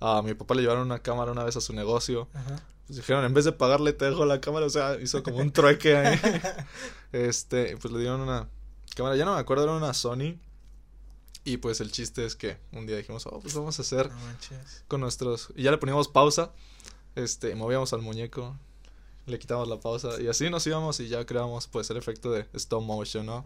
a 0.00 0.22
mi 0.22 0.34
papá 0.34 0.54
le 0.54 0.62
llevaron 0.62 0.84
una 0.84 1.00
cámara 1.00 1.32
una 1.32 1.44
vez 1.44 1.56
a 1.56 1.60
su 1.60 1.72
negocio. 1.72 2.28
Ajá. 2.34 2.62
Pues 2.86 2.96
dijeron, 2.96 3.24
en 3.24 3.34
vez 3.34 3.44
de 3.44 3.52
pagarle 3.52 3.92
te 3.92 4.06
dejo 4.06 4.24
la 4.24 4.40
cámara, 4.40 4.66
o 4.66 4.70
sea, 4.70 4.98
hizo 5.00 5.22
como 5.22 5.38
un 5.38 5.52
trueque 5.52 5.96
ahí. 5.96 6.18
este, 7.12 7.76
pues 7.76 7.92
le 7.92 8.00
dieron 8.00 8.20
una 8.20 8.48
cámara, 8.96 9.16
ya 9.16 9.24
no 9.24 9.34
me 9.34 9.40
acuerdo, 9.40 9.64
era 9.64 9.74
una 9.74 9.92
Sony. 9.92 10.38
Y 11.44 11.58
pues 11.58 11.80
el 11.80 11.90
chiste 11.92 12.24
es 12.24 12.36
que 12.36 12.58
un 12.72 12.86
día 12.86 12.96
dijimos, 12.96 13.26
oh, 13.26 13.40
pues 13.40 13.54
vamos 13.54 13.78
a 13.78 13.82
hacer 13.82 14.10
con 14.86 15.00
nuestros... 15.00 15.48
Y 15.54 15.62
ya 15.62 15.70
le 15.70 15.78
poníamos 15.78 16.08
pausa, 16.08 16.52
este, 17.14 17.54
movíamos 17.54 17.92
al 17.92 18.02
muñeco, 18.02 18.56
le 19.26 19.38
quitamos 19.38 19.68
la 19.68 19.80
pausa 19.80 20.20
y 20.20 20.28
así 20.28 20.50
nos 20.50 20.66
íbamos 20.66 21.00
y 21.00 21.08
ya 21.08 21.24
creamos 21.26 21.66
pues 21.66 21.90
el 21.90 21.96
efecto 21.96 22.32
de 22.32 22.46
stop 22.54 22.82
motion, 22.82 23.26
¿no? 23.26 23.44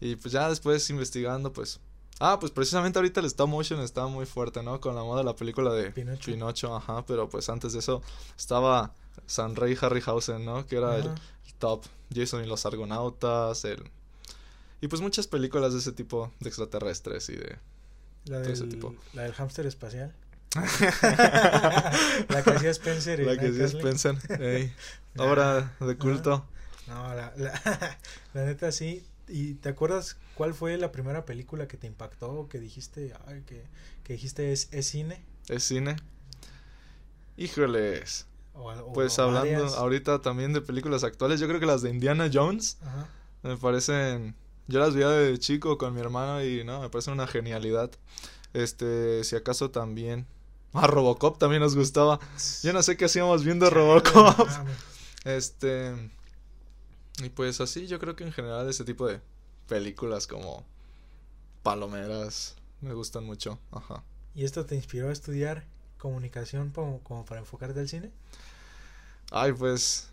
Y 0.00 0.16
pues 0.16 0.32
ya 0.32 0.48
después 0.48 0.88
investigando, 0.90 1.52
pues 1.52 1.80
Ah, 2.18 2.38
pues 2.40 2.50
precisamente 2.50 2.98
ahorita 2.98 3.20
el 3.20 3.26
stop 3.26 3.48
motion 3.48 3.80
está 3.80 4.06
muy 4.06 4.24
fuerte, 4.24 4.62
¿no? 4.62 4.80
Con 4.80 4.94
la 4.94 5.02
moda 5.02 5.18
de 5.18 5.24
la 5.24 5.36
película 5.36 5.72
de 5.74 5.90
Pinocho. 5.92 6.74
ajá, 6.74 7.04
pero 7.06 7.28
pues 7.28 7.48
antes 7.50 7.74
de 7.74 7.80
eso 7.80 8.02
estaba 8.36 8.94
San 9.26 9.54
Rey 9.54 9.76
Harryhausen, 9.78 10.44
¿no? 10.44 10.66
Que 10.66 10.76
era 10.76 10.96
el, 10.96 11.10
top, 11.58 11.84
Jason 12.14 12.44
y 12.44 12.46
los 12.46 12.66
Argonautas, 12.66 13.64
el... 13.64 13.82
Y 14.80 14.88
pues 14.88 15.00
muchas 15.00 15.26
películas 15.26 15.72
de 15.72 15.78
ese 15.78 15.92
tipo 15.92 16.32
de 16.40 16.48
extraterrestres 16.48 17.28
y 17.28 17.36
de... 17.36 17.58
La 18.26 18.40
del, 18.40 18.52
ese 18.52 18.66
tipo. 18.66 18.94
La 19.14 19.22
del 19.22 19.32
hámster 19.32 19.66
espacial. 19.66 20.14
la 20.54 22.42
que 22.44 22.50
hacía 22.50 22.70
Spencer. 22.70 23.20
la 23.20 23.36
que 23.38 23.48
hacía 23.48 23.66
Spencer. 23.66 24.16
Ey. 24.40 24.72
Obra 25.18 25.74
de 25.80 25.96
culto. 25.96 26.46
No, 26.86 27.14
la, 27.14 27.32
la, 27.36 27.98
la 28.34 28.44
neta 28.44 28.72
sí. 28.72 29.04
¿Y 29.28 29.54
te 29.54 29.68
acuerdas 29.68 30.16
cuál 30.34 30.54
fue 30.54 30.76
la 30.78 30.92
primera 30.92 31.24
película 31.24 31.66
que 31.66 31.76
te 31.76 31.86
impactó 31.86 32.48
que 32.48 32.60
dijiste, 32.60 33.12
ay, 33.26 33.42
que, 33.46 33.64
que 34.04 34.14
dijiste 34.14 34.52
es, 34.52 34.68
es 34.72 34.86
cine? 34.86 35.24
Es 35.48 35.64
cine. 35.64 35.96
Híjoles. 37.36 38.26
pues 38.94 39.18
hablando 39.18 39.66
ahorita 39.76 40.22
también 40.22 40.52
de 40.52 40.60
películas 40.60 41.04
actuales, 41.04 41.40
yo 41.40 41.48
creo 41.48 41.60
que 41.60 41.66
las 41.66 41.82
de 41.82 41.90
Indiana 41.90 42.30
Jones 42.32 42.78
me 43.42 43.56
parecen 43.56 44.34
yo 44.68 44.80
las 44.80 44.94
veía 44.94 45.08
de 45.08 45.38
chico 45.38 45.78
con 45.78 45.94
mi 45.94 46.00
hermano 46.00 46.42
y 46.42 46.64
no, 46.64 46.80
me 46.80 46.88
parecen 46.88 47.14
una 47.14 47.26
genialidad. 47.26 47.90
Este, 48.52 49.22
si 49.22 49.36
acaso 49.36 49.70
también 49.70 50.26
Ah, 50.76 50.86
Robocop 50.86 51.38
también 51.38 51.62
nos 51.62 51.74
gustaba. 51.74 52.20
Yo 52.62 52.72
no 52.74 52.82
sé 52.82 52.98
qué 52.98 53.06
hacíamos 53.06 53.44
viendo 53.44 53.70
Robocop. 53.70 54.46
Este, 55.24 55.94
y 57.22 57.30
pues 57.30 57.60
así, 57.60 57.86
yo 57.86 57.98
creo 57.98 58.16
que 58.16 58.24
en 58.24 58.32
general 58.32 58.68
ese 58.68 58.84
tipo 58.84 59.06
de 59.06 59.20
películas 59.68 60.26
como 60.26 60.64
Palomeras 61.62 62.56
me 62.80 62.94
gustan 62.94 63.24
mucho. 63.24 63.58
Ajá. 63.72 64.04
¿Y 64.34 64.44
esto 64.44 64.66
te 64.66 64.76
inspiró 64.76 65.08
a 65.08 65.12
estudiar 65.12 65.64
comunicación 65.98 66.70
como, 66.70 67.00
como 67.00 67.24
para 67.24 67.40
enfocarte 67.40 67.80
al 67.80 67.88
cine? 67.88 68.10
Ay, 69.30 69.52
pues 69.52 70.08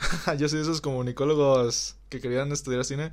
yo 0.38 0.48
soy 0.48 0.58
de 0.58 0.62
esos 0.64 0.80
comunicólogos 0.80 1.96
que 2.08 2.20
querían 2.20 2.52
estudiar 2.52 2.84
cine, 2.84 3.12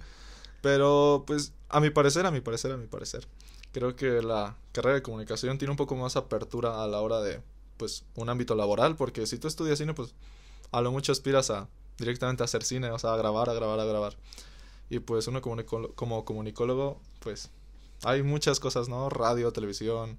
pero 0.61 1.23
pues 1.27 1.53
a 1.69 1.79
mi 1.79 1.91
parecer, 1.91 2.25
a 2.25 2.31
mi 2.31 2.41
parecer, 2.41 2.71
a 2.71 2.77
mi 2.77 2.87
parecer, 2.87 3.27
creo 3.71 3.95
que 3.95 4.21
la 4.21 4.57
carrera 4.71 4.95
de 4.95 5.01
comunicación 5.03 5.57
tiene 5.57 5.71
un 5.71 5.77
poco 5.77 5.95
más 5.95 6.15
apertura 6.15 6.83
a 6.83 6.87
la 6.87 7.01
hora 7.01 7.21
de 7.21 7.41
pues 7.77 8.03
un 8.15 8.29
ámbito 8.29 8.55
laboral, 8.55 8.95
porque 8.95 9.27
si 9.27 9.37
tú 9.37 9.47
estudias 9.47 9.77
cine, 9.77 9.93
pues 9.93 10.13
a 10.71 10.81
lo 10.81 10.91
mucho 10.91 11.11
aspiras 11.11 11.49
a 11.51 11.69
directamente 11.97 12.43
a 12.43 12.45
hacer 12.45 12.63
cine, 12.63 12.91
o 12.91 12.99
sea, 12.99 13.13
a 13.13 13.17
grabar, 13.17 13.49
a 13.49 13.53
grabar, 13.53 13.79
a 13.79 13.85
grabar. 13.85 14.15
Y 14.89 14.99
pues 14.99 15.27
uno 15.27 15.41
como, 15.41 15.63
como 15.95 16.25
comunicólogo, 16.25 16.99
pues 17.19 17.49
hay 18.03 18.23
muchas 18.23 18.59
cosas, 18.59 18.87
¿no? 18.89 19.09
Radio, 19.09 19.51
televisión, 19.51 20.17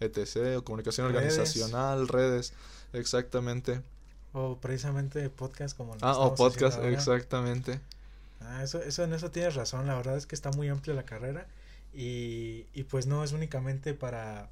etc. 0.00 0.58
O 0.58 0.64
comunicación 0.64 1.06
organizacional, 1.06 2.08
redes, 2.08 2.54
exactamente. 2.92 3.82
O 4.32 4.58
precisamente 4.58 5.28
podcast 5.30 5.76
como... 5.76 5.96
Ah, 6.00 6.18
o 6.18 6.34
podcast, 6.34 6.82
exactamente. 6.84 7.80
Ah, 8.40 8.62
eso, 8.62 8.82
eso, 8.82 9.04
en 9.04 9.12
eso 9.12 9.30
tienes 9.30 9.54
razón, 9.54 9.86
la 9.86 9.94
verdad 9.94 10.16
es 10.16 10.26
que 10.26 10.34
está 10.34 10.50
muy 10.50 10.68
amplia 10.68 10.94
la 10.94 11.04
carrera 11.04 11.46
y, 11.94 12.66
y 12.74 12.84
pues 12.84 13.06
no 13.06 13.24
es 13.24 13.32
únicamente 13.32 13.94
para, 13.94 14.50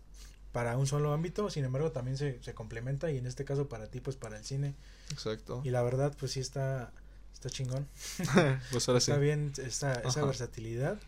para 0.55 0.79
un 0.79 0.87
solo 0.87 1.13
ámbito, 1.13 1.51
sin 1.51 1.65
embargo 1.65 1.93
también 1.93 2.17
se, 2.17 2.43
se 2.43 2.55
complementa 2.55 3.11
y 3.11 3.19
en 3.19 3.27
este 3.27 3.45
caso 3.45 3.69
para 3.69 3.89
ti 3.89 4.01
pues 4.01 4.17
para 4.17 4.39
el 4.39 4.45
cine 4.45 4.75
Exacto. 5.11 5.61
Y 5.65 5.71
la 5.71 5.83
verdad, 5.83 6.15
pues 6.19 6.33
sí 6.33 6.41
está, 6.41 6.93
está 7.33 7.51
chingón. 7.51 7.87
pues 8.71 8.89
ahora 8.89 8.99
está 8.99 9.19
bien 9.19 9.53
esa, 9.59 9.95
esa 9.95 10.25
versatilidad. 10.25 10.99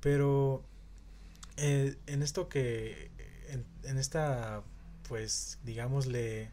Pero 0.00 0.62
eh, 1.56 1.96
en 2.06 2.22
esto 2.22 2.48
que, 2.48 3.10
en, 3.48 3.64
en, 3.84 3.98
esta, 3.98 4.62
pues, 5.08 5.58
digámosle, 5.64 6.50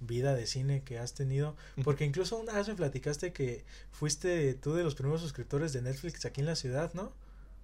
vida 0.00 0.34
de 0.34 0.46
cine 0.46 0.82
que 0.82 0.98
has 0.98 1.14
tenido, 1.14 1.56
porque 1.82 2.04
incluso 2.04 2.36
una 2.36 2.52
vez 2.52 2.68
me 2.68 2.74
platicaste 2.74 3.32
que 3.32 3.64
fuiste 3.90 4.54
tú 4.54 4.74
de 4.74 4.84
los 4.84 4.94
primeros 4.94 5.22
suscriptores 5.22 5.72
de 5.72 5.82
Netflix 5.82 6.24
aquí 6.26 6.40
en 6.42 6.46
la 6.46 6.56
ciudad, 6.56 6.92
¿no? 6.94 7.12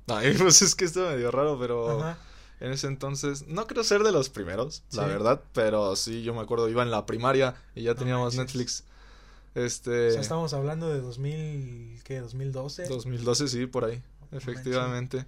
Ay, 0.07 0.35
pues 0.39 0.63
es 0.63 0.75
que 0.75 0.87
esto 0.87 1.09
medio 1.11 1.31
raro, 1.31 1.59
pero 1.59 2.17
en 2.61 2.73
ese 2.73 2.87
entonces, 2.87 3.47
no 3.49 3.67
creo 3.67 3.83
ser 3.83 4.03
de 4.03 4.13
los 4.13 4.29
primeros, 4.29 4.83
la 4.93 5.07
verdad, 5.07 5.41
pero 5.55 5.97
sí, 5.97 6.23
yo 6.23 6.35
me 6.35 6.41
acuerdo, 6.41 6.69
iba 6.69 6.83
en 6.83 6.91
la 6.91 7.07
primaria 7.07 7.55
y 7.75 7.83
ya 7.83 7.95
teníamos 7.95 8.37
Netflix. 8.37 8.85
Este... 9.55 10.09
O 10.09 10.13
sea, 10.13 10.21
estamos 10.21 10.53
hablando 10.53 10.89
de 10.91 11.01
2000, 11.01 12.03
¿qué? 12.05 12.21
2012. 12.21 12.87
2012, 12.87 13.49
sí, 13.49 13.67
por 13.67 13.87
ahí, 13.87 14.03
efectivamente. 14.31 15.25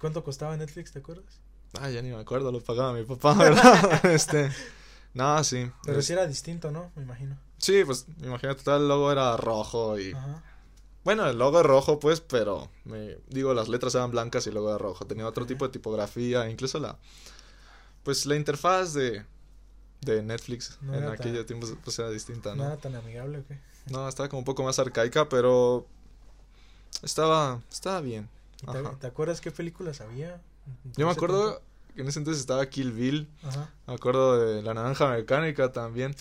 ¿Cuánto 0.00 0.24
costaba 0.24 0.56
Netflix, 0.56 0.90
te 0.92 0.98
acuerdas? 0.98 1.38
Ah, 1.80 1.88
ya 1.88 2.02
ni 2.02 2.10
me 2.10 2.16
acuerdo, 2.16 2.50
lo 2.50 2.60
pagaba 2.60 2.92
mi 2.92 3.04
papá, 3.04 3.34
¿verdad? 3.38 4.06
este... 4.06 4.50
No, 5.14 5.42
sí. 5.42 5.70
Pero 5.84 6.02
sí 6.02 6.12
era 6.12 6.26
distinto, 6.26 6.70
¿no? 6.70 6.90
Me 6.94 7.02
imagino. 7.02 7.36
Sí, 7.58 7.82
pues, 7.84 8.06
imagínate, 8.22 8.62
todo 8.62 8.76
el 8.76 8.88
logo 8.88 9.10
era 9.10 9.36
rojo 9.36 9.98
y... 9.98 10.12
Ajá. 10.12 10.42
Bueno, 11.04 11.26
el 11.26 11.38
logo 11.38 11.60
es 11.60 11.66
rojo, 11.66 11.98
pues, 11.98 12.20
pero 12.20 12.70
me 12.84 13.16
digo, 13.28 13.54
las 13.54 13.68
letras 13.68 13.94
eran 13.94 14.10
blancas 14.10 14.46
y 14.46 14.50
el 14.50 14.56
logo 14.56 14.68
era 14.68 14.78
rojo. 14.78 15.06
Tenía 15.06 15.26
otro 15.26 15.46
tipo 15.46 15.66
de 15.66 15.72
tipografía, 15.72 16.48
incluso 16.50 16.78
la 16.78 16.98
pues 18.02 18.26
la 18.26 18.36
interfaz 18.36 18.94
de 18.94 19.24
de 20.02 20.22
Netflix 20.22 20.78
en 20.82 21.04
aquellos 21.04 21.44
tiempos 21.44 21.74
pues 21.84 21.98
era 21.98 22.10
distinta, 22.10 22.54
¿no? 22.54 22.64
No 22.64 22.66
era 22.68 22.76
tan 22.78 22.94
amigable 22.96 23.38
o 23.38 23.46
qué? 23.46 23.58
No, 23.90 24.08
estaba 24.08 24.28
como 24.28 24.40
un 24.40 24.44
poco 24.44 24.62
más 24.62 24.78
arcaica, 24.78 25.28
pero 25.28 25.86
estaba 27.02 27.60
estaba 27.70 28.00
bien. 28.00 28.28
Te, 29.00 29.06
acuerdas 29.06 29.40
qué 29.40 29.50
películas 29.50 30.00
había? 30.00 30.40
Yo 30.96 31.06
me 31.06 31.12
acuerdo 31.12 31.62
que 31.94 32.02
en 32.02 32.08
ese 32.08 32.18
entonces 32.18 32.40
estaba 32.40 32.66
Kill 32.66 32.92
Bill. 32.92 33.28
Ajá. 33.42 33.70
Me 33.86 33.94
acuerdo 33.94 34.38
de 34.38 34.62
La 34.62 34.74
Naranja 34.74 35.08
Mecánica 35.08 35.72
también. 35.72 36.14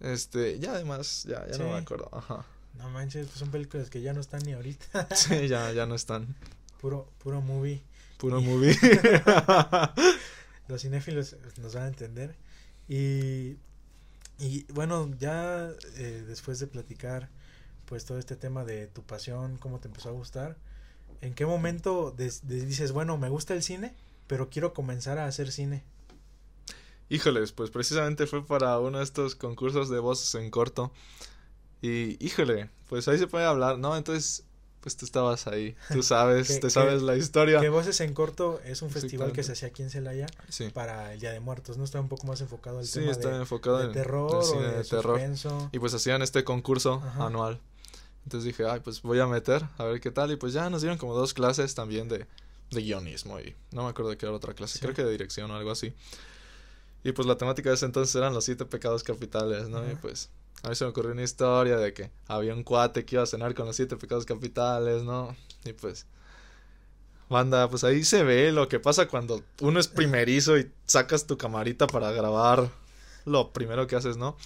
Este, 0.00 0.58
ya 0.58 0.72
además, 0.72 1.24
ya, 1.28 1.46
ya 1.46 1.58
no 1.58 1.70
me 1.70 1.78
acuerdo. 1.78 2.08
Ajá. 2.12 2.44
No 2.74 2.88
manches, 2.90 3.26
pues 3.26 3.38
son 3.38 3.50
películas 3.50 3.90
que 3.90 4.00
ya 4.00 4.12
no 4.12 4.20
están 4.20 4.42
ni 4.44 4.52
ahorita. 4.52 5.08
sí, 5.14 5.48
ya, 5.48 5.72
ya 5.72 5.86
no 5.86 5.94
están. 5.94 6.34
Puro, 6.80 7.08
puro 7.18 7.40
movie. 7.40 7.82
Puro 8.18 8.40
movie. 8.40 8.74
Los 10.68 10.82
cinéfilos 10.82 11.36
nos 11.58 11.74
van 11.74 11.84
a 11.84 11.88
entender. 11.88 12.36
Y, 12.88 13.56
y 14.38 14.64
bueno, 14.72 15.10
ya 15.18 15.70
eh, 15.96 16.24
después 16.26 16.58
de 16.58 16.66
platicar 16.66 17.28
pues 17.90 18.04
todo 18.04 18.18
este 18.18 18.36
tema 18.36 18.64
de 18.64 18.86
tu 18.86 19.02
pasión, 19.02 19.58
cómo 19.58 19.80
te 19.80 19.88
empezó 19.88 20.10
a 20.10 20.12
gustar, 20.12 20.56
¿en 21.20 21.34
qué 21.34 21.44
momento 21.44 22.14
dices, 22.16 22.92
bueno, 22.92 23.18
me 23.18 23.28
gusta 23.28 23.52
el 23.52 23.64
cine, 23.64 23.94
pero 24.28 24.48
quiero 24.48 24.72
comenzar 24.72 25.18
a 25.18 25.26
hacer 25.26 25.50
cine? 25.50 25.82
Híjoles, 27.08 27.50
pues 27.50 27.70
precisamente 27.70 28.28
fue 28.28 28.46
para 28.46 28.78
uno 28.78 28.98
de 28.98 29.04
estos 29.04 29.34
concursos 29.34 29.90
de 29.90 29.98
voces 29.98 30.32
en 30.36 30.50
corto 30.50 30.92
y 31.82 32.24
híjole, 32.24 32.70
pues 32.88 33.08
ahí 33.08 33.18
se 33.18 33.26
puede 33.26 33.44
hablar, 33.44 33.78
¿no? 33.78 33.96
Entonces, 33.96 34.44
pues 34.80 34.96
tú 34.96 35.04
estabas 35.04 35.46
ahí, 35.46 35.76
tú 35.92 36.02
sabes, 36.02 36.60
te 36.60 36.70
sabes 36.70 37.02
la 37.02 37.16
historia. 37.16 37.60
Que 37.60 37.68
Voces 37.68 38.00
en 38.00 38.14
Corto 38.14 38.60
es 38.64 38.82
un 38.82 38.90
festival 38.90 39.32
que 39.32 39.42
se 39.42 39.52
hacía 39.52 39.68
aquí 39.68 39.82
en 39.82 39.90
Celaya 39.90 40.26
para 40.72 41.12
el 41.12 41.20
Día 41.20 41.32
de 41.32 41.40
Muertos, 41.40 41.76
¿no? 41.76 41.84
Está 41.84 42.00
un 42.00 42.08
poco 42.08 42.26
más 42.26 42.40
enfocado 42.40 42.78
al 42.78 42.86
sí, 42.86 43.00
tema 43.00 43.12
está 43.12 43.36
enfocado 43.36 43.82
en 43.82 43.92
terror, 43.92 44.44
cine 44.44 44.68
de, 44.68 44.84
terror. 44.84 45.20
Y 45.72 45.78
pues 45.78 45.94
hacían 45.94 46.22
este 46.22 46.44
concurso 46.44 47.02
anual. 47.18 47.60
Entonces 48.24 48.44
dije, 48.44 48.68
ay, 48.68 48.80
pues 48.80 49.02
voy 49.02 49.18
a 49.18 49.26
meter, 49.26 49.64
a 49.78 49.84
ver 49.84 50.00
qué 50.00 50.10
tal. 50.10 50.30
Y 50.30 50.36
pues 50.36 50.52
ya 50.52 50.68
nos 50.70 50.82
dieron 50.82 50.98
como 50.98 51.14
dos 51.14 51.32
clases 51.32 51.74
también 51.74 52.08
de, 52.08 52.26
de 52.70 52.82
guionismo 52.82 53.40
y 53.40 53.54
no 53.72 53.84
me 53.84 53.90
acuerdo 53.90 54.10
de 54.10 54.18
qué 54.18 54.26
era 54.26 54.34
otra 54.34 54.54
clase, 54.54 54.78
creo 54.78 54.94
que 54.94 55.04
de 55.04 55.10
dirección 55.10 55.50
o 55.50 55.56
algo 55.56 55.70
así. 55.70 55.94
Y 57.02 57.12
pues 57.12 57.26
la 57.26 57.36
temática 57.36 57.70
de 57.70 57.76
ese 57.76 57.86
entonces 57.86 58.14
eran 58.14 58.34
los 58.34 58.44
siete 58.44 58.66
pecados 58.66 59.02
capitales, 59.02 59.68
¿no? 59.68 59.90
Y 59.90 59.94
pues 59.94 60.28
a 60.62 60.68
mí 60.68 60.74
se 60.74 60.84
me 60.84 60.90
ocurrió 60.90 61.12
una 61.12 61.22
historia 61.22 61.76
de 61.76 61.92
que 61.94 62.10
había 62.28 62.54
un 62.54 62.62
cuate 62.62 63.04
que 63.04 63.16
iba 63.16 63.22
a 63.22 63.26
cenar 63.26 63.54
con 63.54 63.66
los 63.66 63.76
siete 63.76 63.96
pecados 63.96 64.26
capitales, 64.26 65.02
¿no? 65.02 65.34
Y 65.64 65.72
pues, 65.72 66.06
banda, 67.28 67.68
pues 67.70 67.84
ahí 67.84 68.04
se 68.04 68.24
ve 68.24 68.52
lo 68.52 68.68
que 68.68 68.78
pasa 68.78 69.08
cuando 69.08 69.42
uno 69.60 69.80
es 69.80 69.88
primerizo 69.88 70.58
y 70.58 70.70
sacas 70.84 71.26
tu 71.26 71.38
camarita 71.38 71.86
para 71.86 72.10
grabar 72.12 72.70
lo 73.24 73.52
primero 73.52 73.86
que 73.86 73.96
haces, 73.96 74.16
¿no? 74.16 74.36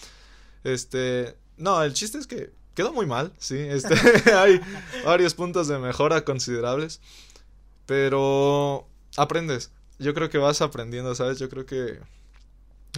Este, 0.62 1.36
no, 1.56 1.82
el 1.82 1.94
chiste 1.94 2.18
es 2.18 2.26
que 2.26 2.52
quedó 2.74 2.92
muy 2.92 3.06
mal, 3.06 3.32
sí, 3.38 3.58
este, 3.58 3.94
hay 4.34 4.60
varios 5.04 5.34
puntos 5.34 5.66
de 5.68 5.78
mejora 5.78 6.24
considerables, 6.24 7.00
pero 7.86 8.86
aprendes. 9.16 9.70
Yo 9.98 10.12
creo 10.12 10.28
que 10.28 10.38
vas 10.38 10.60
aprendiendo, 10.60 11.14
¿sabes? 11.14 11.38
Yo 11.38 11.48
creo 11.48 11.66
que, 11.66 12.00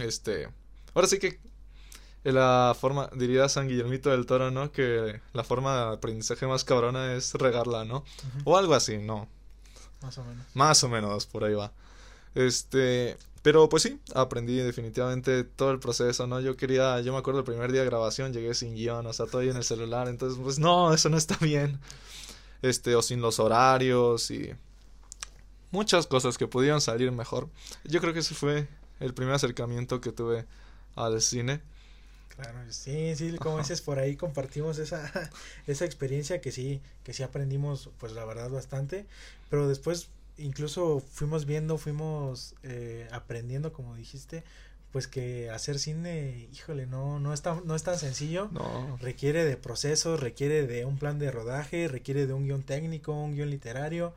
este, 0.01 0.49
ahora 0.93 1.07
sí 1.07 1.19
que 1.19 1.39
la 2.31 2.75
forma, 2.79 3.09
diría 3.15 3.47
San 3.49 3.67
Guillermito 3.67 4.09
del 4.09 4.25
Toro, 4.25 4.51
¿no? 4.51 4.71
Que 4.71 5.21
la 5.33 5.43
forma 5.43 5.75
de 5.75 5.93
aprendizaje 5.95 6.47
más 6.47 6.63
cabrona 6.63 7.13
es 7.13 7.33
regarla, 7.33 7.85
¿no? 7.85 8.03
O 8.43 8.57
algo 8.57 8.73
así, 8.73 8.97
¿no? 8.97 9.27
Más 10.01 10.17
o 10.17 10.23
menos. 10.23 10.45
Más 10.53 10.83
o 10.83 10.89
menos, 10.89 11.25
por 11.25 11.43
ahí 11.43 11.53
va. 11.53 11.71
Este, 12.35 13.17
pero 13.41 13.69
pues 13.69 13.83
sí, 13.83 13.99
aprendí 14.13 14.57
definitivamente 14.57 15.43
todo 15.43 15.71
el 15.71 15.79
proceso, 15.79 16.27
¿no? 16.27 16.39
Yo 16.39 16.57
quería, 16.57 16.99
yo 17.01 17.13
me 17.13 17.19
acuerdo 17.19 17.39
el 17.39 17.45
primer 17.45 17.71
día 17.71 17.81
de 17.81 17.87
grabación 17.87 18.33
llegué 18.33 18.53
sin 18.53 18.75
guion, 18.75 19.05
o 19.05 19.13
sea, 19.13 19.25
todo 19.25 19.39
ahí 19.41 19.49
en 19.49 19.57
el 19.57 19.63
celular, 19.63 20.07
entonces 20.07 20.39
pues 20.41 20.59
no, 20.59 20.93
eso 20.93 21.09
no 21.09 21.17
está 21.17 21.37
bien. 21.37 21.79
Este, 22.61 22.95
o 22.95 23.01
sin 23.01 23.21
los 23.21 23.39
horarios 23.39 24.31
y 24.31 24.51
muchas 25.71 26.07
cosas 26.07 26.37
que 26.37 26.47
pudieron 26.47 26.81
salir 26.81 27.11
mejor. 27.11 27.49
Yo 27.83 28.01
creo 28.01 28.13
que 28.13 28.19
ese 28.19 28.35
fue 28.35 28.67
el 28.99 29.13
primer 29.13 29.35
acercamiento 29.35 30.01
que 30.01 30.11
tuve 30.11 30.45
al 30.95 31.21
cine. 31.21 31.61
Claro, 32.35 32.59
sí, 32.69 33.15
sí, 33.15 33.35
como 33.37 33.57
dices, 33.57 33.81
por 33.81 33.99
ahí 33.99 34.15
compartimos 34.15 34.77
esa, 34.77 35.11
esa 35.67 35.85
experiencia 35.85 36.39
que 36.41 36.51
sí, 36.51 36.81
que 37.03 37.13
sí 37.13 37.23
aprendimos, 37.23 37.89
pues 37.99 38.13
la 38.13 38.25
verdad, 38.25 38.49
bastante, 38.49 39.05
pero 39.49 39.67
después 39.67 40.09
incluso 40.37 40.99
fuimos 40.99 41.45
viendo, 41.45 41.77
fuimos 41.77 42.55
eh, 42.63 43.07
aprendiendo, 43.11 43.73
como 43.73 43.95
dijiste, 43.95 44.43
pues 44.91 45.07
que 45.07 45.49
hacer 45.49 45.79
cine, 45.79 46.47
híjole, 46.53 46.85
no, 46.85 47.19
no, 47.19 47.33
es 47.33 47.41
tan, 47.41 47.65
no 47.65 47.75
es 47.75 47.83
tan 47.83 47.99
sencillo. 47.99 48.49
No. 48.51 48.97
Requiere 49.01 49.43
de 49.45 49.57
procesos, 49.57 50.19
requiere 50.19 50.65
de 50.65 50.85
un 50.85 50.97
plan 50.97 51.19
de 51.19 51.29
rodaje, 51.29 51.87
requiere 51.87 52.25
de 52.25 52.33
un 52.33 52.45
guion 52.45 52.63
técnico, 52.63 53.13
un 53.13 53.35
guion 53.35 53.49
literario. 53.49 54.13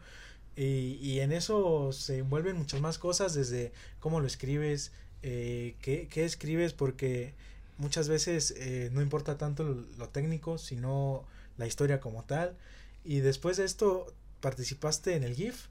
Y, 0.56 0.98
y 1.00 1.20
en 1.20 1.32
eso 1.32 1.92
se 1.92 2.18
envuelven 2.18 2.56
muchas 2.56 2.80
más 2.80 2.98
cosas, 2.98 3.34
desde 3.34 3.72
cómo 3.98 4.20
lo 4.20 4.26
escribes, 4.26 4.92
eh, 5.22 5.76
qué, 5.80 6.08
qué 6.08 6.24
escribes, 6.24 6.72
porque 6.72 7.34
muchas 7.80 8.08
veces 8.08 8.54
eh, 8.56 8.90
no 8.92 9.02
importa 9.02 9.36
tanto 9.38 9.64
lo, 9.64 9.74
lo, 9.98 10.08
técnico, 10.08 10.58
sino 10.58 11.24
la 11.56 11.66
historia 11.66 12.00
como 12.00 12.22
tal. 12.24 12.56
Y 13.04 13.20
después 13.20 13.56
de 13.56 13.64
esto, 13.64 14.06
participaste 14.40 15.16
en 15.16 15.24
el 15.24 15.34
GIF. 15.34 15.66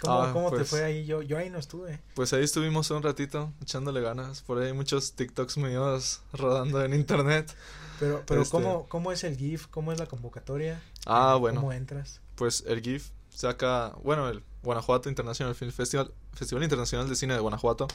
¿Cómo, 0.00 0.22
Ah, 0.22 0.30
cómo 0.32 0.50
te 0.50 0.56
pues- 0.56 0.70
fue 0.70 0.82
ahí? 0.82 1.04
Yo, 1.04 1.20
yo 1.20 1.36
ahí 1.36 1.50
no 1.50 1.58
estuve. 1.58 2.00
Pues 2.14 2.32
ahí 2.32 2.42
estuvimos 2.42 2.90
un 2.90 3.02
ratito 3.02 3.52
echándole 3.60 4.00
ganas. 4.00 4.40
Por 4.40 4.58
ahí 4.58 4.68
hay 4.68 4.72
muchos 4.72 5.12
TikToks 5.12 5.58
míos 5.58 6.22
rodando 6.32 6.82
en 6.82 6.94
internet. 6.94 7.54
Pero, 7.98 8.22
pero 8.26 8.40
Este- 8.42 8.50
¿cómo, 8.52 8.88
¿cómo 8.88 9.12
es 9.12 9.24
el 9.24 9.36
GIF? 9.36 9.66
¿Cómo 9.66 9.92
es 9.92 9.98
la 9.98 10.06
convocatoria? 10.06 10.82
Ah, 11.04 11.36
bueno. 11.38 11.60
¿Cómo 11.60 11.72
entras? 11.74 12.20
Pues 12.34 12.64
el 12.66 12.80
GIF 12.80 13.10
saca, 13.28 13.94
bueno, 14.02 14.28
el 14.30 14.42
Guanajuato 14.62 15.10
International 15.10 15.54
Film 15.54 15.70
Festival, 15.70 16.12
Festival 16.32 16.62
Internacional 16.64 17.06
de 17.08 17.14
Cine 17.14 17.34
de 17.34 17.40
Guanajuato, 17.40 17.86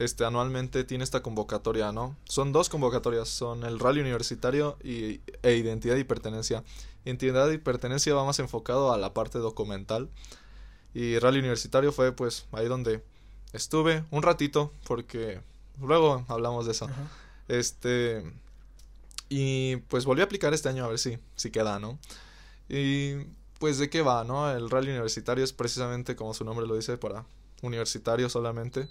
este 0.00 0.24
anualmente 0.24 0.82
tiene 0.82 1.04
esta 1.04 1.22
convocatoria, 1.22 1.92
¿no? 1.92 2.16
Son 2.24 2.52
dos 2.52 2.70
convocatorias, 2.70 3.28
son 3.28 3.64
el 3.64 3.78
rally 3.78 4.00
universitario 4.00 4.78
y, 4.82 5.20
e 5.42 5.56
identidad 5.56 5.96
y 5.96 6.04
pertenencia. 6.04 6.64
Identidad 7.04 7.50
y 7.50 7.58
pertenencia 7.58 8.14
va 8.14 8.24
más 8.24 8.38
enfocado 8.38 8.92
a 8.92 8.98
la 8.98 9.12
parte 9.12 9.38
documental 9.38 10.08
y 10.94 11.18
rally 11.18 11.40
universitario 11.40 11.92
fue 11.92 12.12
pues 12.12 12.46
ahí 12.52 12.66
donde 12.66 13.04
estuve 13.52 14.02
un 14.10 14.22
ratito 14.22 14.72
porque 14.86 15.42
luego 15.78 16.24
hablamos 16.28 16.64
de 16.64 16.72
eso. 16.72 16.86
Ajá. 16.86 17.08
Este. 17.48 18.22
Y 19.28 19.76
pues 19.88 20.06
volví 20.06 20.22
a 20.22 20.24
aplicar 20.24 20.54
este 20.54 20.70
año 20.70 20.86
a 20.86 20.88
ver 20.88 20.98
si, 20.98 21.18
si 21.36 21.50
queda, 21.50 21.78
¿no? 21.78 21.98
Y 22.70 23.16
pues 23.58 23.76
de 23.76 23.90
qué 23.90 24.00
va, 24.00 24.24
¿no? 24.24 24.50
El 24.50 24.70
rally 24.70 24.90
universitario 24.92 25.44
es 25.44 25.52
precisamente 25.52 26.16
como 26.16 26.32
su 26.32 26.44
nombre 26.44 26.66
lo 26.66 26.74
dice, 26.74 26.96
para 26.96 27.26
universitario 27.60 28.30
solamente. 28.30 28.88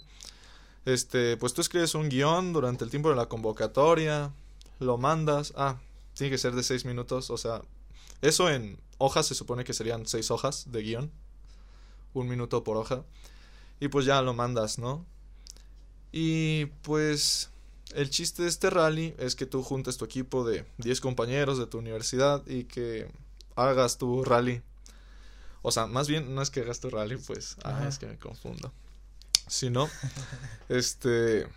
Este, 0.84 1.36
pues 1.36 1.52
tú 1.54 1.60
escribes 1.60 1.94
un 1.94 2.08
guion 2.08 2.52
durante 2.52 2.84
el 2.84 2.90
tiempo 2.90 3.10
de 3.10 3.16
la 3.16 3.26
convocatoria, 3.26 4.32
lo 4.78 4.98
mandas. 4.98 5.52
Ah, 5.56 5.78
tiene 6.14 6.30
que 6.30 6.38
ser 6.38 6.54
de 6.54 6.62
seis 6.62 6.84
minutos, 6.84 7.30
o 7.30 7.36
sea, 7.36 7.62
eso 8.22 8.50
en 8.50 8.78
hojas 8.98 9.26
se 9.26 9.34
supone 9.34 9.64
que 9.64 9.72
serían 9.72 10.06
seis 10.06 10.30
hojas 10.30 10.70
de 10.70 10.82
guion, 10.82 11.10
un 12.14 12.28
minuto 12.28 12.64
por 12.64 12.76
hoja. 12.76 13.04
Y 13.80 13.88
pues 13.88 14.04
ya 14.04 14.20
lo 14.20 14.34
mandas, 14.34 14.78
¿no? 14.78 15.06
Y 16.12 16.66
pues 16.82 17.50
el 17.94 18.10
chiste 18.10 18.42
de 18.42 18.48
este 18.48 18.70
rally 18.70 19.14
es 19.18 19.34
que 19.34 19.46
tú 19.46 19.62
juntes 19.62 19.96
tu 19.96 20.04
equipo 20.04 20.44
de 20.44 20.66
10 20.78 21.00
compañeros 21.00 21.58
de 21.58 21.66
tu 21.66 21.78
universidad 21.78 22.46
y 22.46 22.64
que 22.64 23.10
hagas 23.56 23.98
tu 23.98 24.24
rally. 24.24 24.62
O 25.62 25.72
sea, 25.72 25.86
más 25.86 26.08
bien 26.08 26.34
no 26.34 26.42
es 26.42 26.50
que 26.50 26.60
hagas 26.60 26.80
tu 26.80 26.90
rally, 26.90 27.16
pues, 27.16 27.56
ah, 27.64 27.86
es 27.88 27.98
que 27.98 28.06
me 28.06 28.18
confundo. 28.18 28.72
Sino, 29.50 29.90
este, 30.68 31.48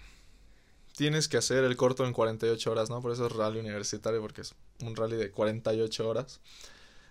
tienes 0.98 1.28
que 1.28 1.38
hacer 1.38 1.64
el 1.64 1.78
corto 1.78 2.06
en 2.08 2.12
48 2.14 2.72
horas, 2.72 2.90
¿no? 2.90 3.02
Por 3.02 3.12
eso 3.12 3.28
es 3.28 3.32
rally 3.32 3.60
universitario, 3.60 4.20
porque 4.20 4.42
es 4.42 4.56
un 4.82 4.96
rally 4.96 5.16
de 5.16 5.30
48 5.30 6.10
horas. 6.10 6.40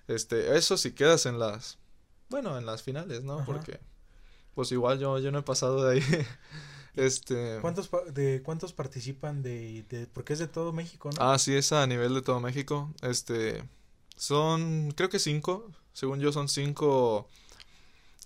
Este, 0.08 0.56
eso 0.56 0.76
si 0.76 0.90
quedas 0.90 1.24
en 1.26 1.38
las, 1.38 1.78
bueno, 2.30 2.58
en 2.58 2.66
las 2.66 2.82
finales, 2.82 3.22
¿no? 3.22 3.36
Ajá. 3.36 3.44
Porque, 3.46 3.78
pues 4.56 4.72
igual 4.72 4.98
yo, 4.98 5.20
yo 5.20 5.30
no 5.30 5.38
he 5.38 5.42
pasado 5.42 5.84
de 5.84 6.00
ahí. 6.00 6.02
Este. 6.94 7.56
¿Cuántos, 7.62 7.88
pa- 7.88 8.04
de, 8.04 8.42
¿Cuántos 8.42 8.74
participan 8.74 9.42
de, 9.42 9.82
de...? 9.88 10.06
Porque 10.08 10.34
es 10.34 10.38
de 10.40 10.46
todo 10.46 10.74
México, 10.74 11.08
¿no? 11.10 11.22
Ah, 11.32 11.38
sí, 11.38 11.54
es 11.54 11.72
a 11.72 11.86
nivel 11.86 12.12
de 12.12 12.20
todo 12.20 12.38
México. 12.38 12.92
Este, 13.00 13.64
son, 14.16 14.90
creo 14.94 15.08
que 15.08 15.18
cinco, 15.18 15.70
según 15.94 16.20
yo 16.20 16.32
son 16.32 16.50
cinco 16.50 17.30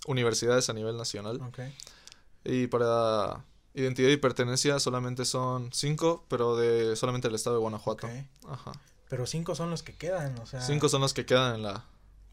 universidades 0.08 0.68
a 0.68 0.72
nivel 0.72 0.96
nacional. 0.96 1.40
Y 2.46 2.68
para 2.68 3.44
identidad 3.74 4.08
y 4.08 4.16
pertenencia 4.16 4.78
solamente 4.78 5.24
son 5.24 5.70
cinco, 5.72 6.24
pero 6.28 6.56
de 6.56 6.96
solamente 6.96 7.28
el 7.28 7.34
estado 7.34 7.56
de 7.56 7.60
Guanajuato. 7.60 8.08
Ajá. 8.48 8.72
Pero 9.08 9.26
cinco 9.26 9.54
son 9.54 9.70
los 9.70 9.82
que 9.82 9.94
quedan, 9.94 10.38
o 10.38 10.46
sea... 10.46 10.60
Cinco 10.60 10.88
son 10.88 11.00
los 11.00 11.12
que 11.12 11.26
quedan 11.26 11.56
en 11.56 11.62
la... 11.62 11.84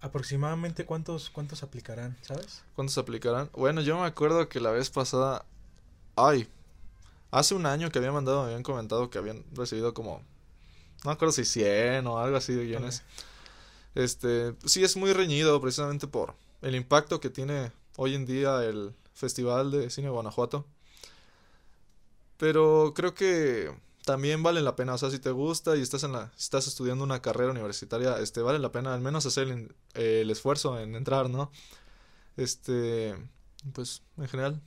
Aproximadamente 0.01 0.85
cuántos, 0.85 1.29
cuántos 1.29 1.63
aplicarán, 1.63 2.17
¿sabes? 2.21 2.63
¿Cuántos 2.75 2.97
aplicarán? 2.97 3.49
Bueno, 3.53 3.81
yo 3.81 3.99
me 3.99 4.05
acuerdo 4.05 4.49
que 4.49 4.59
la 4.59 4.71
vez 4.71 4.89
pasada... 4.89 5.45
Ay, 6.15 6.47
hace 7.31 7.55
un 7.55 7.65
año 7.65 7.89
que 7.89 7.99
había 7.99 8.11
mandado, 8.11 8.41
me 8.41 8.47
habían 8.47 8.63
comentado 8.63 9.09
que 9.09 9.17
habían 9.17 9.43
recibido 9.53 9.93
como... 9.93 10.21
No 11.03 11.09
me 11.09 11.11
acuerdo 11.11 11.33
si 11.33 11.45
100 11.45 12.07
o 12.07 12.19
algo 12.19 12.37
así 12.37 12.53
de 12.53 12.65
guiones. 12.65 13.03
Este, 13.95 14.55
sí 14.65 14.83
es 14.83 14.95
muy 14.95 15.13
reñido 15.13 15.59
precisamente 15.61 16.07
por 16.07 16.33
el 16.61 16.75
impacto 16.75 17.19
que 17.19 17.29
tiene 17.29 17.71
hoy 17.97 18.15
en 18.15 18.25
día 18.25 18.63
el 18.63 18.93
Festival 19.13 19.71
de 19.71 19.89
Cine 19.89 20.07
de 20.07 20.13
Guanajuato. 20.13 20.65
Pero 22.37 22.93
creo 22.95 23.13
que 23.13 23.71
también 24.05 24.43
vale 24.43 24.61
la 24.61 24.75
pena, 24.75 24.93
o 24.93 24.97
sea, 24.97 25.09
si 25.11 25.19
te 25.19 25.31
gusta 25.31 25.75
y 25.77 25.81
estás 25.81 26.03
en 26.03 26.11
la 26.13 26.31
si 26.35 26.43
estás 26.43 26.67
estudiando 26.67 27.03
una 27.03 27.21
carrera 27.21 27.51
universitaria, 27.51 28.17
este 28.19 28.41
vale 28.41 28.59
la 28.59 28.71
pena 28.71 28.93
al 28.93 29.01
menos 29.01 29.25
hacer 29.25 29.47
el, 29.47 29.75
el 29.93 30.29
esfuerzo 30.29 30.79
en 30.79 30.95
entrar, 30.95 31.29
¿no? 31.29 31.51
Este, 32.37 33.15
pues 33.73 34.03
en 34.17 34.27
general 34.27 34.61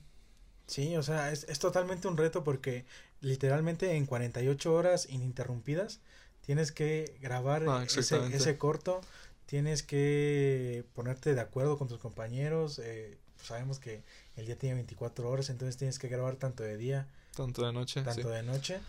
Sí, 0.67 0.95
o 0.97 1.03
sea, 1.03 1.31
es, 1.31 1.45
es 1.45 1.59
totalmente 1.59 2.07
un 2.07 2.17
reto 2.17 2.43
porque 2.43 2.85
literalmente 3.21 3.95
en 3.95 4.05
48 4.05 4.73
horas 4.73 5.07
ininterrumpidas 5.09 6.01
tienes 6.41 6.71
que 6.71 7.17
grabar 7.21 7.63
Ah, 7.67 7.83
ese, 7.85 8.17
ese 8.35 8.57
corto, 8.57 9.01
tienes 9.45 9.83
que 9.83 10.85
ponerte 10.93 11.33
de 11.35 11.41
acuerdo 11.41 11.77
con 11.77 11.87
tus 11.87 11.99
compañeros, 11.99 12.79
eh, 12.79 13.17
sabemos 13.41 13.79
que 13.79 14.03
el 14.37 14.45
día 14.45 14.57
tiene 14.57 14.75
24 14.75 15.29
horas, 15.29 15.49
entonces 15.49 15.77
tienes 15.77 15.99
que 15.99 16.07
grabar 16.07 16.37
tanto 16.37 16.63
de 16.63 16.77
día, 16.77 17.07
tanto 17.35 17.65
de 17.65 17.73
noche, 17.73 17.99
sí. 17.99 18.05
tanto 18.05 18.29
de 18.29 18.43
noche. 18.43 18.79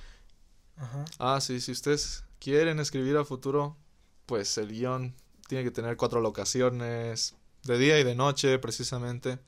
Ajá. 0.77 1.05
Ah, 1.19 1.41
sí, 1.41 1.61
si 1.61 1.73
ustedes 1.73 2.23
quieren 2.39 2.79
escribir 2.79 3.17
a 3.17 3.25
futuro, 3.25 3.77
pues 4.27 4.57
el 4.59 4.69
guion 4.69 5.15
tiene 5.49 5.65
que 5.65 5.71
tener 5.71 5.97
cuatro 5.97 6.21
locaciones, 6.21 7.35
de 7.65 7.79
día 7.79 7.99
y 7.99 8.05
de 8.05 8.15
noche, 8.15 8.59
precisamente. 8.59 9.39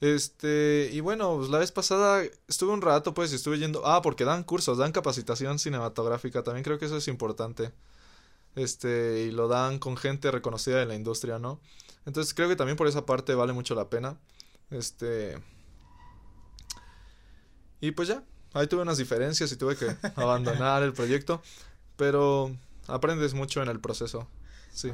Este, 0.00 0.88
y 0.92 1.00
bueno, 1.00 1.36
pues 1.36 1.50
la 1.50 1.58
vez 1.58 1.72
pasada 1.72 2.22
estuve 2.48 2.72
un 2.72 2.80
rato, 2.80 3.12
pues, 3.12 3.32
y 3.32 3.36
estuve 3.36 3.58
yendo. 3.58 3.86
Ah, 3.86 4.00
porque 4.02 4.24
dan 4.24 4.44
cursos, 4.44 4.78
dan 4.78 4.92
capacitación 4.92 5.58
cinematográfica, 5.58 6.42
también 6.42 6.64
creo 6.64 6.78
que 6.78 6.86
eso 6.86 6.96
es 6.96 7.08
importante. 7.08 7.72
Este, 8.56 9.26
y 9.28 9.30
lo 9.30 9.46
dan 9.48 9.78
con 9.78 9.96
gente 9.96 10.30
reconocida 10.30 10.78
de 10.78 10.86
la 10.86 10.94
industria, 10.94 11.38
¿no? 11.38 11.60
Entonces 12.06 12.34
creo 12.34 12.48
que 12.48 12.56
también 12.56 12.76
por 12.76 12.88
esa 12.88 13.06
parte 13.06 13.34
vale 13.34 13.52
mucho 13.52 13.74
la 13.74 13.88
pena. 13.90 14.18
Este. 14.70 15.38
Y 17.80 17.92
pues 17.92 18.08
ya, 18.08 18.22
ahí 18.52 18.66
tuve 18.66 18.82
unas 18.82 18.98
diferencias 18.98 19.50
y 19.52 19.56
tuve 19.56 19.76
que 19.76 19.96
abandonar 20.16 20.82
el 20.82 20.92
proyecto, 20.92 21.42
pero 21.96 22.54
aprendes 22.86 23.34
mucho 23.34 23.62
en 23.62 23.68
el 23.68 23.80
proceso. 23.80 24.28
Sí. 24.72 24.92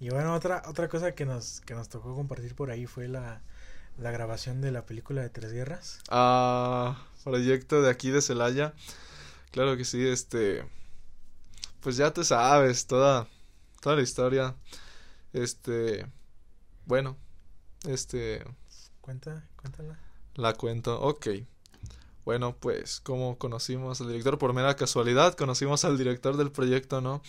Y 0.00 0.08
bueno, 0.08 0.34
otra, 0.34 0.62
otra 0.66 0.88
cosa 0.88 1.14
que 1.14 1.26
nos, 1.26 1.60
que 1.60 1.74
nos 1.74 1.88
tocó 1.88 2.14
compartir 2.14 2.54
por 2.54 2.70
ahí 2.70 2.86
fue 2.86 3.06
la, 3.06 3.42
la 3.98 4.10
grabación 4.10 4.60
de 4.60 4.72
la 4.72 4.86
película 4.86 5.20
de 5.20 5.28
Tres 5.28 5.52
Guerras. 5.52 6.00
Ah, 6.08 7.06
proyecto 7.22 7.82
de 7.82 7.90
aquí 7.90 8.10
de 8.10 8.22
Celaya. 8.22 8.72
Claro 9.50 9.76
que 9.76 9.84
sí, 9.84 10.06
este. 10.06 10.64
Pues 11.80 11.96
ya 11.96 12.12
te 12.12 12.24
sabes, 12.24 12.86
toda, 12.86 13.28
toda 13.80 13.96
la 13.96 14.02
historia. 14.02 14.54
Este. 15.32 16.06
Bueno, 16.86 17.16
este. 17.86 18.42
Cuenta, 19.10 19.42
cuéntala. 19.56 19.98
La 20.36 20.54
cuento, 20.54 21.00
ok. 21.00 21.26
Bueno, 22.24 22.54
pues, 22.60 23.00
como 23.00 23.38
conocimos 23.38 24.00
al 24.00 24.06
director? 24.06 24.38
Por 24.38 24.52
mera 24.52 24.76
casualidad, 24.76 25.34
conocimos 25.34 25.84
al 25.84 25.98
director 25.98 26.36
del 26.36 26.52
proyecto, 26.52 27.00
¿no? 27.00 27.20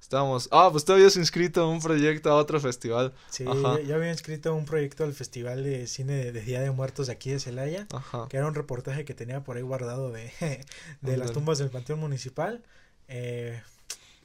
Estábamos, 0.00 0.48
ah, 0.50 0.68
pues 0.72 0.84
tú 0.84 0.94
habías 0.94 1.14
inscrito 1.14 1.68
un 1.70 1.80
proyecto 1.80 2.32
a 2.32 2.34
otro 2.34 2.58
festival. 2.58 3.14
Sí, 3.30 3.44
yo 3.44 3.94
había 3.94 4.10
inscrito 4.10 4.52
un 4.52 4.64
proyecto 4.64 5.04
al 5.04 5.12
Festival 5.12 5.62
de 5.62 5.86
Cine 5.86 6.32
de, 6.32 6.42
Día 6.42 6.60
de 6.60 6.72
Muertos 6.72 7.06
de 7.06 7.12
aquí 7.12 7.30
de 7.30 7.38
Celaya, 7.38 7.86
que 8.28 8.36
era 8.36 8.48
un 8.48 8.56
reportaje 8.56 9.04
que 9.04 9.14
tenía 9.14 9.44
por 9.44 9.58
ahí 9.58 9.62
guardado 9.62 10.10
de, 10.10 10.32
de 11.02 11.16
las 11.16 11.30
tumbas 11.30 11.58
del 11.58 11.70
Panteón 11.70 12.00
Municipal. 12.00 12.64
Eh, 13.06 13.62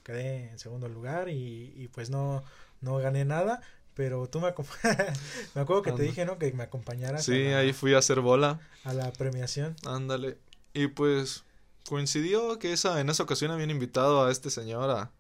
quedé 0.02 0.49
en 0.49 0.58
segundo 0.58 0.89
lugar 0.89 1.30
y, 1.30 1.76
y 1.78 1.89
pues 1.89 2.10
no, 2.10 2.43
no 2.82 2.97
gané 2.97 3.23
nada, 3.23 3.62
pero 3.95 4.27
tú 4.27 4.39
me 4.39 4.47
me 5.56 5.62
acuerdo 5.62 5.82
que 5.82 5.91
te 5.91 6.03
dije, 6.03 6.25
¿no? 6.25 6.38
Que 6.38 6.51
me 6.53 6.63
acompañaras. 6.63 7.23
Sí, 7.23 7.47
ahí 7.47 7.73
fui 7.73 7.93
a 7.93 7.99
hacer 7.99 8.19
bola. 8.21 8.60
A 8.84 8.93
la 8.93 9.12
premiación. 9.12 9.75
Ándale. 9.86 10.38
Y 10.73 10.88
pues 10.88 11.43
coincidió 11.88 12.60
que 12.60 12.73
esa 12.73 12.99
en 13.01 13.10
esa 13.10 13.23
ocasión 13.23 13.51
habían 13.51 13.69
invitado 13.69 14.25
a 14.25 14.32
este 14.32 14.49
señor 14.49 14.89
a, 14.89 15.12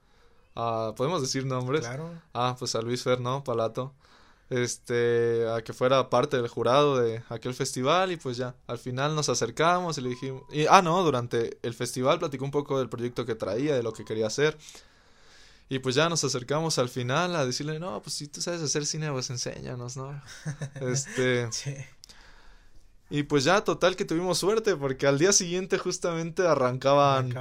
a 0.55 0.93
podemos 0.95 1.21
decir 1.21 1.45
nombres. 1.45 1.81
Claro. 1.81 2.09
Ah, 2.33 2.55
pues 2.57 2.75
a 2.75 2.81
Luis 2.81 3.03
Fer, 3.03 3.19
¿no? 3.19 3.43
Palato. 3.43 3.93
Este, 4.49 5.47
a 5.49 5.63
que 5.63 5.73
fuera 5.73 6.09
parte 6.09 6.37
del 6.37 6.47
jurado 6.47 6.97
de 6.97 7.23
aquel 7.29 7.53
festival 7.55 8.11
y 8.11 8.17
pues 8.17 8.37
ya, 8.37 8.55
al 8.67 8.77
final 8.77 9.15
nos 9.15 9.29
acercamos 9.29 9.97
y 9.97 10.01
le 10.01 10.09
dijimos, 10.09 10.43
y, 10.51 10.65
ah, 10.69 10.81
no, 10.83 11.01
durante 11.01 11.57
el 11.63 11.73
festival 11.73 12.19
platicó 12.19 12.45
un 12.45 12.51
poco 12.51 12.77
del 12.77 12.89
proyecto 12.89 13.25
que 13.25 13.33
traía, 13.33 13.73
de 13.75 13.81
lo 13.81 13.93
que 13.93 14.05
quería 14.05 14.27
hacer. 14.27 14.57
Y 15.73 15.79
pues 15.79 15.95
ya 15.95 16.07
nos 16.07 16.23
acercamos 16.23 16.77
al 16.77 16.87
final 16.87 17.35
a 17.35 17.47
decirle, 17.47 17.79
no, 17.79 17.99
pues 18.03 18.13
si 18.13 18.27
tú 18.27 18.41
sabes 18.41 18.61
hacer 18.61 18.85
cine, 18.85 19.11
pues 19.11 19.31
enséñanos, 19.31 19.97
¿no? 19.97 20.21
Este. 20.81 21.51
sí. 21.51 21.73
Y 23.09 23.23
pues 23.23 23.43
ya, 23.43 23.63
total 23.63 23.95
que 23.95 24.05
tuvimos 24.05 24.37
suerte, 24.37 24.75
porque 24.75 25.07
al 25.07 25.17
día 25.17 25.33
siguiente 25.33 25.79
justamente 25.79 26.45
arrancaban, 26.45 27.33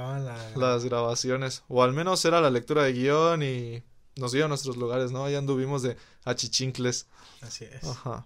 las 0.55 0.83
grabaciones. 0.83 1.63
O 1.67 1.83
al 1.83 1.93
menos 1.93 2.25
era 2.25 2.41
la 2.41 2.49
lectura 2.49 2.81
de 2.83 2.93
guion 2.93 3.43
y 3.43 3.83
nos 4.15 4.31
dio 4.31 4.45
a 4.45 4.47
nuestros 4.47 4.77
lugares, 4.77 5.11
¿no? 5.11 5.29
Ya 5.29 5.37
anduvimos 5.37 5.83
de 5.83 5.95
achichincles. 6.25 7.05
Así 7.41 7.65
es. 7.65 7.83
Ajá. 7.83 8.25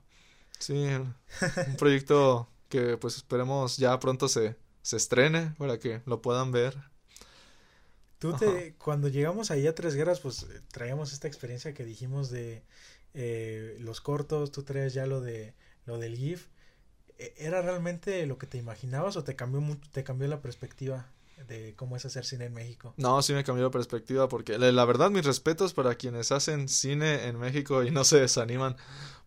Sí, 0.58 0.74
un 0.74 1.15
proyecto 1.78 2.48
que 2.70 2.96
pues 2.96 3.17
esperemos 3.17 3.76
ya 3.76 4.00
pronto 4.00 4.30
se, 4.30 4.56
se 4.84 4.96
estrene 4.96 5.54
para 5.58 5.80
que 5.80 6.02
lo 6.06 6.22
puedan 6.22 6.54
ver. 6.54 6.78
Tú 8.19 8.34
te, 8.34 8.73
cuando 8.75 9.10
llegamos 9.10 9.51
ahí 9.51 9.67
a 9.67 9.75
Tres 9.75 9.95
Guerras, 9.95 10.19
pues 10.19 10.47
traíamos 10.71 11.13
esta 11.13 11.27
experiencia 11.27 11.73
que 11.73 11.86
dijimos 11.86 12.32
de 12.32 12.63
eh, 13.13 13.77
los 13.80 14.01
cortos, 14.01 14.51
tú 14.51 14.63
traes 14.63 14.93
ya 14.93 15.06
lo 15.06 15.21
de 15.21 15.53
lo 15.86 15.99
del 15.99 16.15
GIF. 16.15 16.47
¿E, 17.19 17.34
¿Era 17.38 17.62
realmente 17.62 18.25
lo 18.25 18.38
que 18.38 18.47
te 18.47 18.58
imaginabas 18.58 19.17
o 19.17 19.23
te 19.23 19.36
cambió 19.36 19.62
mucho, 19.62 19.88
te 19.91 20.03
cambió 20.03 20.27
la 20.27 20.41
perspectiva 20.41 21.08
de 21.47 21.75
cómo 21.75 21.95
es 21.95 22.06
hacer 22.06 22.25
cine 22.25 22.45
en 22.45 22.53
México? 22.53 22.95
No, 22.97 23.21
sí 23.21 23.34
me 23.34 23.43
cambió 23.43 23.65
la 23.65 23.71
perspectiva 23.71 24.27
porque 24.27 24.58
la, 24.58 24.86
verdad 24.86 25.12
mis 25.12 25.25
respetos 25.25 25.73
para 25.73 25.93
quienes 25.93 26.32
hacen 26.32 26.67
cine 26.67 27.27
en 27.27 27.38
México 27.38 27.84
y 27.84 27.91
no 27.91 28.03
se 28.03 28.19
desaniman 28.19 28.75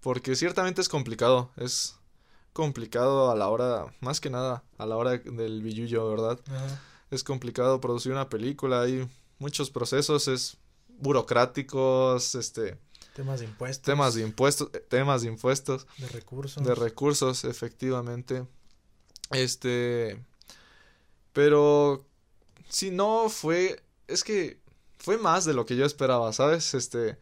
porque 0.00 0.34
ciertamente 0.34 0.80
es 0.80 0.88
complicado, 0.88 1.52
es 1.56 1.96
complicado 2.52 3.30
a 3.30 3.36
la 3.36 3.48
hora, 3.48 3.86
más 4.00 4.20
que 4.20 4.30
nada, 4.30 4.64
a 4.78 4.86
la 4.86 4.96
hora 4.96 5.18
del 5.18 5.62
billullo, 5.62 6.10
¿verdad? 6.10 6.40
Ajá 6.48 6.80
es 7.10 7.24
complicado 7.24 7.80
producir 7.80 8.12
una 8.12 8.28
película, 8.28 8.82
hay 8.82 9.08
muchos 9.38 9.70
procesos, 9.70 10.28
es 10.28 10.56
burocráticos, 10.88 12.34
este 12.34 12.78
temas 13.14 13.40
de 13.40 13.46
impuestos. 13.46 13.84
Temas 13.84 14.14
de 14.14 14.22
impuestos, 14.22 14.70
eh, 14.72 14.80
temas 14.88 15.22
de 15.22 15.28
impuestos. 15.28 15.86
De 15.98 16.08
recursos. 16.08 16.64
De 16.64 16.74
recursos, 16.74 17.44
efectivamente. 17.44 18.46
Este 19.30 20.22
pero 21.32 22.04
si 22.68 22.90
no 22.90 23.28
fue 23.28 23.82
es 24.06 24.24
que 24.24 24.60
fue 24.98 25.18
más 25.18 25.44
de 25.44 25.54
lo 25.54 25.66
que 25.66 25.76
yo 25.76 25.84
esperaba, 25.84 26.32
¿sabes? 26.32 26.74
Este 26.74 27.18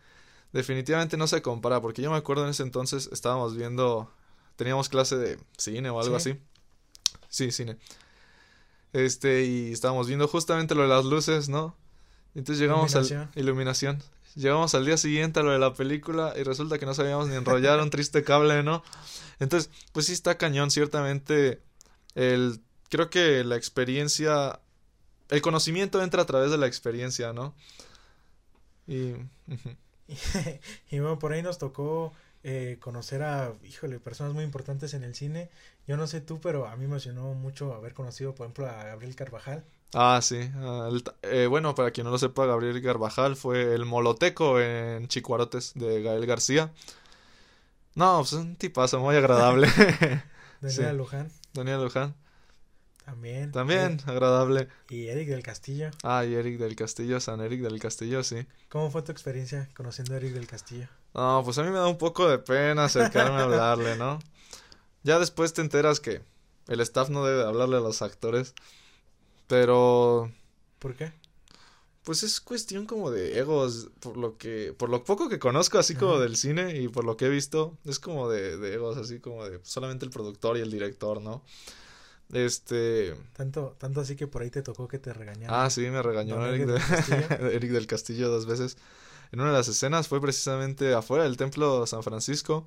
definitivamente 0.53 1.17
no 1.17 1.27
se 1.27 1.43
compara 1.43 1.81
porque 1.81 2.03
yo 2.03 2.11
me 2.11 2.17
acuerdo 2.17 2.45
en 2.45 2.51
ese 2.51 2.63
entonces 2.63 3.09
estábamos 3.13 3.57
viendo 3.57 4.11
teníamos 4.57 4.89
clase 4.89 5.17
de 5.17 5.39
cine 5.57 5.91
o 5.91 6.01
algo 6.01 6.17
así. 6.17 6.39
Sí, 7.29 7.53
cine. 7.53 7.79
Este, 8.93 9.45
y 9.45 9.73
estábamos 9.73 10.09
viendo 10.09 10.27
justamente 10.29 10.75
lo 10.75 10.83
de 10.83 10.89
las 10.89 11.05
luces, 11.05 11.49
¿no? 11.49 11.77
Entonces 12.35 12.61
llegamos 12.61 12.95
a 12.95 13.31
iluminación. 13.35 14.03
Llegamos 14.35 14.75
al 14.75 14.87
día 14.87 14.97
siguiente 14.97 15.41
a 15.41 15.43
lo 15.43 15.51
de 15.51 15.59
la 15.59 15.75
película 15.75 16.33
y 16.39 16.43
resulta 16.43 16.79
que 16.79 16.87
no 16.87 16.95
sabíamos 16.95 17.29
ni 17.29 17.35
enrollar 17.35 17.81
un 17.81 17.91
triste 17.91 18.23
cable, 18.23 18.63
¿no? 18.63 18.85
Entonces, 19.41 19.71
pues 19.93 20.07
sí 20.07 20.13
está 20.13 20.39
cañón, 20.39 20.71
ciertamente. 20.71 21.61
El, 22.15 22.61
creo 22.89 23.11
que 23.11 23.43
la 23.45 23.57
experiencia, 23.57 24.61
el 25.31 25.43
conocimiento 25.43 26.03
entra 26.03 26.23
a 26.23 26.27
través 26.27 26.51
de 26.51 26.59
la 26.59 26.67
experiencia, 26.67 27.33
¿no? 27.33 27.55
Y, 28.87 29.15
y 30.91 30.99
bueno, 31.01 31.19
por 31.19 31.33
ahí 31.33 31.43
nos 31.43 31.59
tocó 31.59 32.13
eh, 32.43 32.79
conocer 32.81 33.23
a, 33.23 33.53
híjole, 33.65 33.99
personas 34.01 34.35
muy 34.35 34.45
importantes 34.45 34.95
en 34.95 35.05
el 35.05 35.15
cine. 35.15 35.51
Yo 35.87 35.97
no 35.97 36.07
sé 36.07 36.21
tú, 36.21 36.41
pero 36.41 36.67
a 36.67 36.77
mí 36.77 36.81
me 36.81 36.93
emocionó 36.93 37.35
mucho 37.35 37.75
haber 37.75 37.95
conocido, 37.95 38.35
por 38.35 38.47
ejemplo, 38.47 38.67
a 38.67 38.85
Gabriel 38.85 39.17
Carvajal. 39.17 39.65
Ah, 39.95 40.21
sí. 40.23 40.51
Eh, 41.23 41.47
bueno, 41.49 41.75
para 41.75 41.91
quien 41.91 42.05
no 42.05 42.11
lo 42.11 42.19
sepa, 42.19 42.47
Gabriel 42.47 42.83
Carvajal 42.83 43.37
fue 43.37 43.75
el 43.75 43.87
moloteco 43.87 44.61
en 44.61 45.09
Chicuarotes 45.09 45.73
de 45.75 46.03
Gael 46.03 46.27
García. 46.27 46.73
No, 47.95 48.19
pues 48.19 48.33
un 48.35 48.57
tipazo 48.57 49.01
muy 49.01 49.17
agradable. 49.17 49.67
Daniela 50.61 50.93
Luján. 50.93 51.33
Daniela 51.55 51.83
Luján. 51.83 52.15
También. 53.05 53.53
También, 53.53 54.01
agradable. 54.05 54.69
Y 54.91 55.07
Eric 55.07 55.29
del 55.29 55.43
Castillo. 55.43 55.91
Ah, 56.03 56.27
y 56.27 56.35
Eric 56.35 56.59
del 56.59 56.77
Castillo, 56.77 57.21
San 57.21 57.41
Eric 57.41 57.63
del 57.63 57.81
Castillo, 57.81 58.23
sí. 58.23 58.47
¿Cómo 58.69 58.91
fue 58.91 59.01
tu 59.01 59.13
experiencia 59.13 59.71
conociendo 59.75 60.13
a 60.13 60.19
Eric 60.19 60.35
del 60.35 60.47
Castillo? 60.47 60.89
No, 61.15 61.43
pues 61.45 61.59
a 61.59 61.63
mí 61.63 61.71
me 61.71 61.79
da 61.79 61.87
un 61.87 61.99
poco 61.99 62.29
de 62.29 62.39
pena 62.39 62.85
acercarme 62.85 63.39
a 63.39 63.45
hablarle, 63.45 63.97
¿no? 63.97 64.19
Ya 65.03 65.19
después 65.19 65.53
te 65.53 65.63
enteras 65.63 66.01
que 66.01 66.23
el 66.69 66.81
staff 66.81 67.09
no 67.09 67.25
debe 67.25 67.45
hablarle 67.45 67.77
a 67.77 67.81
los 67.81 68.03
actores. 68.03 68.55
Pero... 69.47 70.31
¿Por 70.79 70.95
qué? 70.95 71.13
Pues 72.05 72.23
es 72.23 72.41
cuestión 72.41 72.87
como 72.87 73.11
de 73.11 73.39
egos, 73.39 73.89
por 74.01 74.17
lo 74.17 74.39
que, 74.39 74.75
por 74.77 74.89
lo 74.89 75.05
poco 75.05 75.29
que 75.29 75.39
conozco 75.39 75.79
así 75.79 75.95
como 75.95 76.19
del 76.19 76.37
cine 76.37 76.77
y 76.81 76.89
por 76.89 77.05
lo 77.05 77.17
que 77.17 77.27
he 77.27 77.29
visto, 77.29 77.77
es 77.85 77.99
como 77.99 78.31
de, 78.31 78.57
de 78.57 78.75
egos, 78.75 78.97
así 78.97 79.19
como 79.19 79.47
de 79.47 79.61
solamente 79.63 80.05
el 80.05 80.11
productor 80.11 80.57
y 80.57 80.61
el 80.61 80.71
director, 80.71 81.21
¿no? 81.21 81.43
Este. 82.33 83.15
Tanto, 83.35 83.75
tanto 83.79 84.01
así 84.01 84.17
que 84.17 84.27
por 84.27 84.43
ahí 84.43 84.51
te 84.51 84.63
tocó 84.63 84.87
que 84.87 84.99
te 84.99 85.13
regañaron. 85.13 85.55
Ah, 85.55 85.71
sí, 85.71 85.83
me 85.89 86.03
regañó 86.03 86.45
Eric, 86.47 86.67
del 86.67 86.81
Eric 87.53 87.71
del 87.73 87.87
Castillo 87.87 88.29
dos 88.29 88.47
veces. 88.47 88.77
En 89.33 89.41
una 89.41 89.51
de 89.51 89.57
las 89.57 89.69
escenas 89.69 90.09
fue 90.09 90.21
precisamente 90.21 90.95
afuera 90.95 91.25
del 91.25 91.37
templo 91.37 91.87
San 91.87 92.03
Francisco. 92.03 92.67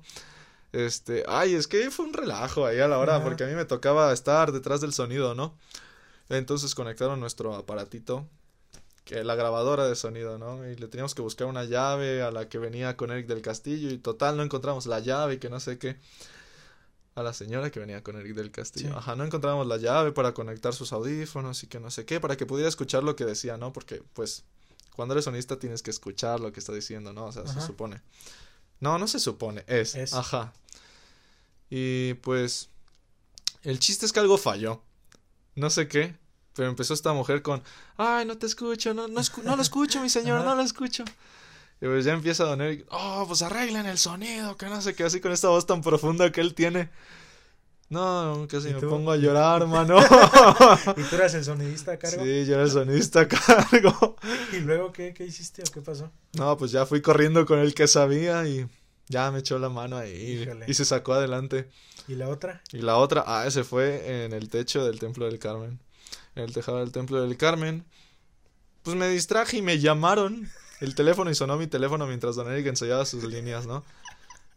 Este, 0.72 1.24
ay, 1.28 1.54
es 1.54 1.68
que 1.68 1.90
fue 1.90 2.06
un 2.06 2.14
relajo 2.14 2.64
ahí 2.64 2.80
a 2.80 2.88
la 2.88 2.98
hora, 2.98 3.22
porque 3.22 3.44
a 3.44 3.46
mí 3.46 3.54
me 3.54 3.64
tocaba 3.64 4.12
estar 4.12 4.52
detrás 4.52 4.80
del 4.80 4.92
sonido, 4.92 5.34
¿no? 5.34 5.54
Entonces 6.28 6.74
conectaron 6.74 7.20
nuestro 7.20 7.54
aparatito, 7.54 8.26
que 9.04 9.22
la 9.22 9.34
grabadora 9.34 9.86
de 9.86 9.96
sonido, 9.96 10.38
¿no? 10.38 10.66
Y 10.66 10.76
le 10.76 10.88
teníamos 10.88 11.14
que 11.14 11.20
buscar 11.20 11.46
una 11.46 11.64
llave 11.64 12.22
a 12.22 12.30
la 12.30 12.48
que 12.48 12.58
venía 12.58 12.96
con 12.96 13.10
Eric 13.10 13.26
del 13.26 13.42
Castillo 13.42 13.90
y 13.90 13.98
total 13.98 14.36
no 14.36 14.42
encontramos 14.42 14.86
la 14.86 15.00
llave 15.00 15.34
y 15.34 15.38
que 15.38 15.50
no 15.50 15.60
sé 15.60 15.78
qué 15.78 15.98
a 17.14 17.22
la 17.22 17.32
señora 17.32 17.70
que 17.70 17.80
venía 17.80 18.02
con 18.02 18.16
Eric 18.16 18.34
del 18.34 18.50
Castillo. 18.50 18.96
Ajá, 18.96 19.16
no 19.16 19.24
encontrábamos 19.24 19.66
la 19.66 19.76
llave 19.76 20.12
para 20.12 20.32
conectar 20.32 20.72
sus 20.72 20.92
audífonos 20.92 21.62
y 21.62 21.66
que 21.66 21.78
no 21.78 21.90
sé 21.90 22.06
qué, 22.06 22.20
para 22.20 22.36
que 22.36 22.46
pudiera 22.46 22.68
escuchar 22.68 23.02
lo 23.02 23.16
que 23.16 23.24
decía, 23.24 23.58
¿no? 23.58 23.72
Porque, 23.72 24.02
pues, 24.14 24.44
cuando 24.94 25.14
eres 25.14 25.24
sonista 25.24 25.58
tienes 25.58 25.82
que 25.82 25.90
escuchar 25.90 26.40
lo 26.40 26.52
que 26.52 26.60
está 26.60 26.72
diciendo, 26.72 27.12
¿no? 27.12 27.26
O 27.26 27.32
sea, 27.32 27.46
se 27.46 27.60
supone. 27.60 28.00
No, 28.80 28.98
no 28.98 29.06
se 29.06 29.20
supone, 29.20 29.64
es. 29.66 29.94
es. 29.94 30.12
Ajá. 30.12 30.52
Y 31.70 32.14
pues, 32.14 32.68
el 33.62 33.78
chiste 33.78 34.06
es 34.06 34.12
que 34.12 34.20
algo 34.20 34.36
falló. 34.38 34.82
No 35.54 35.70
sé 35.70 35.88
qué, 35.88 36.16
pero 36.54 36.68
empezó 36.68 36.94
esta 36.94 37.12
mujer 37.12 37.42
con, 37.42 37.62
ay, 37.96 38.24
no 38.26 38.36
te 38.38 38.46
escucho, 38.46 38.94
no, 38.94 39.08
no, 39.08 39.20
no 39.44 39.56
lo 39.56 39.62
escucho, 39.62 40.00
mi 40.00 40.08
señor, 40.08 40.44
no 40.44 40.54
lo 40.54 40.62
escucho. 40.62 41.04
Y 41.80 41.86
pues 41.86 42.04
ya 42.04 42.12
empieza 42.12 42.44
Don 42.44 42.60
Eric, 42.60 42.86
oh, 42.90 43.24
pues 43.26 43.42
arreglen 43.42 43.86
el 43.86 43.98
sonido, 43.98 44.56
que 44.56 44.66
no 44.66 44.80
sé 44.80 44.94
qué, 44.94 45.04
así 45.04 45.20
con 45.20 45.32
esta 45.32 45.48
voz 45.48 45.66
tan 45.66 45.82
profunda 45.82 46.30
que 46.30 46.40
él 46.40 46.54
tiene. 46.54 46.90
No, 47.92 48.46
casi 48.48 48.70
¿Y 48.70 48.74
me 48.74 48.80
tú? 48.80 48.88
pongo 48.88 49.12
a 49.12 49.16
llorar, 49.18 49.66
mano. 49.66 49.98
¿Y 50.96 51.02
tú 51.02 51.16
eras 51.16 51.34
el 51.34 51.44
sonidista 51.44 51.92
a 51.92 51.98
cargo? 51.98 52.24
Sí, 52.24 52.46
yo 52.46 52.54
era 52.54 52.62
el 52.62 52.70
sonista 52.70 53.20
a 53.20 53.28
cargo. 53.28 54.16
¿Y 54.52 54.60
luego 54.60 54.92
qué, 54.92 55.12
qué 55.12 55.26
hiciste 55.26 55.62
o 55.62 55.70
qué 55.70 55.82
pasó? 55.82 56.10
No, 56.32 56.56
pues 56.56 56.70
ya 56.72 56.86
fui 56.86 57.02
corriendo 57.02 57.44
con 57.44 57.58
el 57.58 57.74
que 57.74 57.86
sabía 57.86 58.48
y 58.48 58.66
ya 59.08 59.30
me 59.30 59.40
echó 59.40 59.58
la 59.58 59.68
mano 59.68 59.98
ahí 59.98 60.40
Híjole. 60.42 60.64
y 60.68 60.72
se 60.72 60.86
sacó 60.86 61.12
adelante. 61.12 61.68
¿Y 62.08 62.14
la 62.14 62.30
otra? 62.30 62.62
Y 62.72 62.78
la 62.78 62.96
otra, 62.96 63.24
ah, 63.26 63.46
ese 63.46 63.62
fue 63.62 64.24
en 64.24 64.32
el 64.32 64.48
techo 64.48 64.84
del 64.86 64.98
Templo 64.98 65.26
del 65.26 65.38
Carmen. 65.38 65.78
En 66.34 66.44
el 66.44 66.54
tejado 66.54 66.78
del 66.78 66.92
Templo 66.92 67.20
del 67.20 67.36
Carmen. 67.36 67.84
Pues 68.84 68.96
me 68.96 69.06
distraje 69.08 69.58
y 69.58 69.62
me 69.62 69.78
llamaron 69.80 70.48
el 70.80 70.94
teléfono 70.94 71.30
y 71.30 71.34
sonó 71.34 71.58
mi 71.58 71.66
teléfono 71.66 72.06
mientras 72.06 72.36
Don 72.36 72.50
Eric 72.50 72.66
ensayaba 72.68 73.04
sus 73.04 73.22
líneas, 73.22 73.66
¿no? 73.66 73.84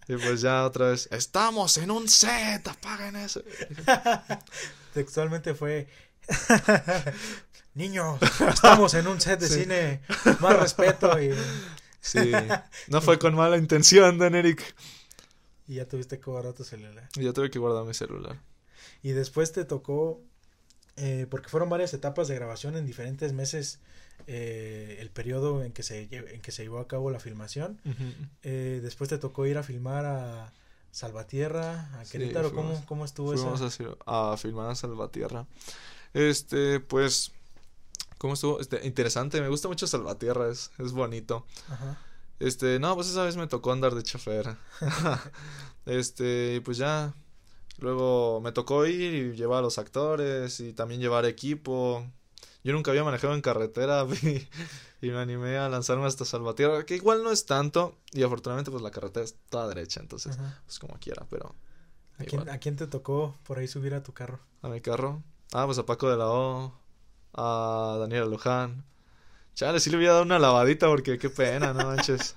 Y 0.08 0.16
pues 0.18 0.42
ya 0.42 0.66
otra 0.66 0.90
vez, 0.90 1.08
estamos 1.12 1.78
en 1.78 1.90
un 1.92 2.08
set, 2.08 2.68
apaguen 2.68 3.16
eso. 3.16 3.42
Textualmente 4.94 5.54
fue... 5.56 5.88
Niños, 7.74 8.20
estamos 8.48 8.94
en 8.94 9.08
un 9.08 9.20
set 9.20 9.40
de 9.40 9.48
Sí. 9.50 9.62
cine, 9.62 10.02
más 10.40 10.58
respeto 10.58 11.22
y, 11.22 11.34
Sí, 12.00 12.32
no 12.88 13.02
fue 13.02 13.18
con 13.20 13.34
mala 13.36 13.58
intención, 13.58 14.18
Don 14.20 14.36
Eric. 14.36 14.76
y 15.68 15.76
ya 15.76 15.88
tuviste 15.88 16.20
que 16.20 16.30
guardar 16.30 16.54
tu 16.54 16.64
celular. 16.64 17.10
Y 17.16 17.24
Yo 17.24 17.34
tuve 17.34 17.50
que 17.50 17.58
guardar 17.60 17.84
mi 17.84 17.94
celular. 17.96 18.40
Y 19.02 19.12
después 19.12 19.52
te 19.52 19.66
tocó, 19.66 20.22
eh, 20.98 21.26
porque 21.30 21.50
fueron 21.50 21.68
varias 21.68 21.94
etapas 21.96 22.28
de 22.28 22.36
grabación 22.36 22.78
en 22.78 22.86
diferentes 22.86 23.34
meses, 23.34 23.80
eh, 24.28 24.98
el 25.00 25.10
periodo 25.10 25.64
en 25.64 25.72
que, 25.72 25.84
se, 25.84 26.08
en 26.12 26.42
que 26.42 26.52
se 26.52 26.64
llevó 26.64 26.80
a 26.80 26.88
cabo 26.88 27.12
la 27.12 27.20
filmación. 27.20 27.80
Eh, 28.44 28.80
después 28.82 29.10
te 29.10 29.18
tocó 29.18 29.46
ir 29.46 29.58
a 29.58 29.64
filmar 29.64 30.06
a 30.06 30.52
Salvatierra, 30.92 31.90
a 32.00 32.06
Sí, 32.06 32.14
Querétaro. 32.14 32.50
fuimos- 32.52 32.76
¿Cómo, 32.80 32.86
¿Cómo 32.88 33.06
estuvo 33.06 33.34
Fuimos 33.34 33.62
eso? 33.62 33.98
a, 34.06 34.36
filmar 34.38 34.70
a 34.72 34.76
Salvatierra. 34.76 35.46
Este, 36.14 36.80
pues, 36.80 37.32
¿cómo 38.18 38.34
estuvo? 38.36 38.60
Este, 38.60 38.86
interesante, 38.88 39.42
me 39.42 39.50
gusta 39.50 39.68
mucho 39.68 39.86
Salvatierra, 39.88 40.50
es, 40.50 40.72
es 40.80 40.94
bonito. 40.94 41.46
Ajá. 41.70 42.00
Este, 42.40 42.80
no, 42.80 42.96
pues 42.96 43.08
esa 43.10 43.24
vez 43.24 43.36
me 43.38 43.48
tocó 43.48 43.72
andar 43.72 43.94
de 43.96 44.04
chofer. 44.04 44.56
este, 45.86 46.56
y 46.56 46.60
pues 46.62 46.78
ya. 46.78 47.14
Luego 47.80 48.40
me 48.40 48.54
tocó 48.54 48.86
ir 48.86 49.14
y 49.14 49.36
llevar 49.36 49.60
a 49.60 49.62
los 49.62 49.78
actores 49.78 50.62
y 50.62 50.72
también 50.72 51.02
llevar 51.02 51.26
equipo. 51.26 52.10
Yo 52.66 52.74
nunca 52.74 52.90
había 52.90 53.04
manejado 53.04 53.36
en 53.36 53.42
carretera 53.42 54.08
y, 54.24 54.48
y 55.00 55.12
me 55.12 55.20
animé 55.20 55.58
a 55.60 55.70
lanzarme 55.70 56.08
hasta 56.08 56.26
Salvatierra, 56.26 56.84
que 56.84 56.96
igual 56.96 57.22
no 57.22 57.32
es 57.32 57.46
tanto. 57.46 57.96
Y 58.12 58.24
afortunadamente, 58.24 58.72
pues 58.72 58.82
la 58.82 58.90
carretera 58.90 59.24
es 59.24 59.36
toda 59.50 59.68
derecha, 59.68 60.00
entonces, 60.00 60.36
Ajá. 60.36 60.62
pues 60.66 60.80
como 60.80 60.98
quiera, 61.00 61.28
pero 61.30 61.54
¿A 62.18 62.24
quién. 62.24 62.50
¿A 62.50 62.60
te 62.60 62.88
tocó 62.88 63.38
por 63.44 63.60
ahí 63.60 63.68
subir 63.68 63.94
a 63.94 64.02
tu 64.02 64.14
carro? 64.14 64.40
a 64.64 64.68
mi 64.68 64.82
carro. 64.82 65.22
Ah, 65.54 65.68
pues 65.68 65.78
a 65.78 65.86
Paco 65.86 66.10
de 66.10 66.18
la 66.18 66.28
O, 66.28 66.74
a 67.34 67.98
Daniela 68.00 68.26
Luján. 68.26 68.84
Chale, 69.54 69.80
sí 69.80 69.92
le 69.92 69.98
hubiera 69.98 70.14
dado 70.14 70.26
una 70.26 70.40
lavadita 70.40 70.88
porque 70.88 71.20
qué 71.20 71.30
pena, 71.30 71.72
no 71.72 71.86
manches. 71.86 72.36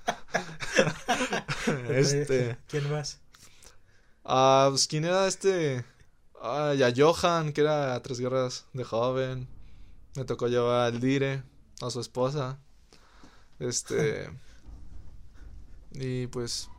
este. 1.89 2.55
¿Quién 2.67 2.87
más? 2.91 3.19
Ah, 4.23 4.67
pues 4.69 4.87
quién 4.87 5.05
era 5.05 5.25
este. 5.25 5.83
Ah, 6.39 6.75
y 6.77 6.83
a 6.83 6.93
Johan, 6.95 7.51
que 7.51 7.61
era 7.61 7.95
a 7.95 8.01
tres 8.03 8.19
guerras 8.19 8.67
de 8.73 8.83
joven. 8.83 9.47
Me 10.19 10.25
tocó 10.25 10.49
llevar 10.49 10.81
al 10.81 10.99
Dire, 10.99 11.43
a 11.81 11.89
su 11.89 12.01
esposa. 12.01 12.59
Este. 13.57 14.29
y 15.93 16.27
pues. 16.27 16.69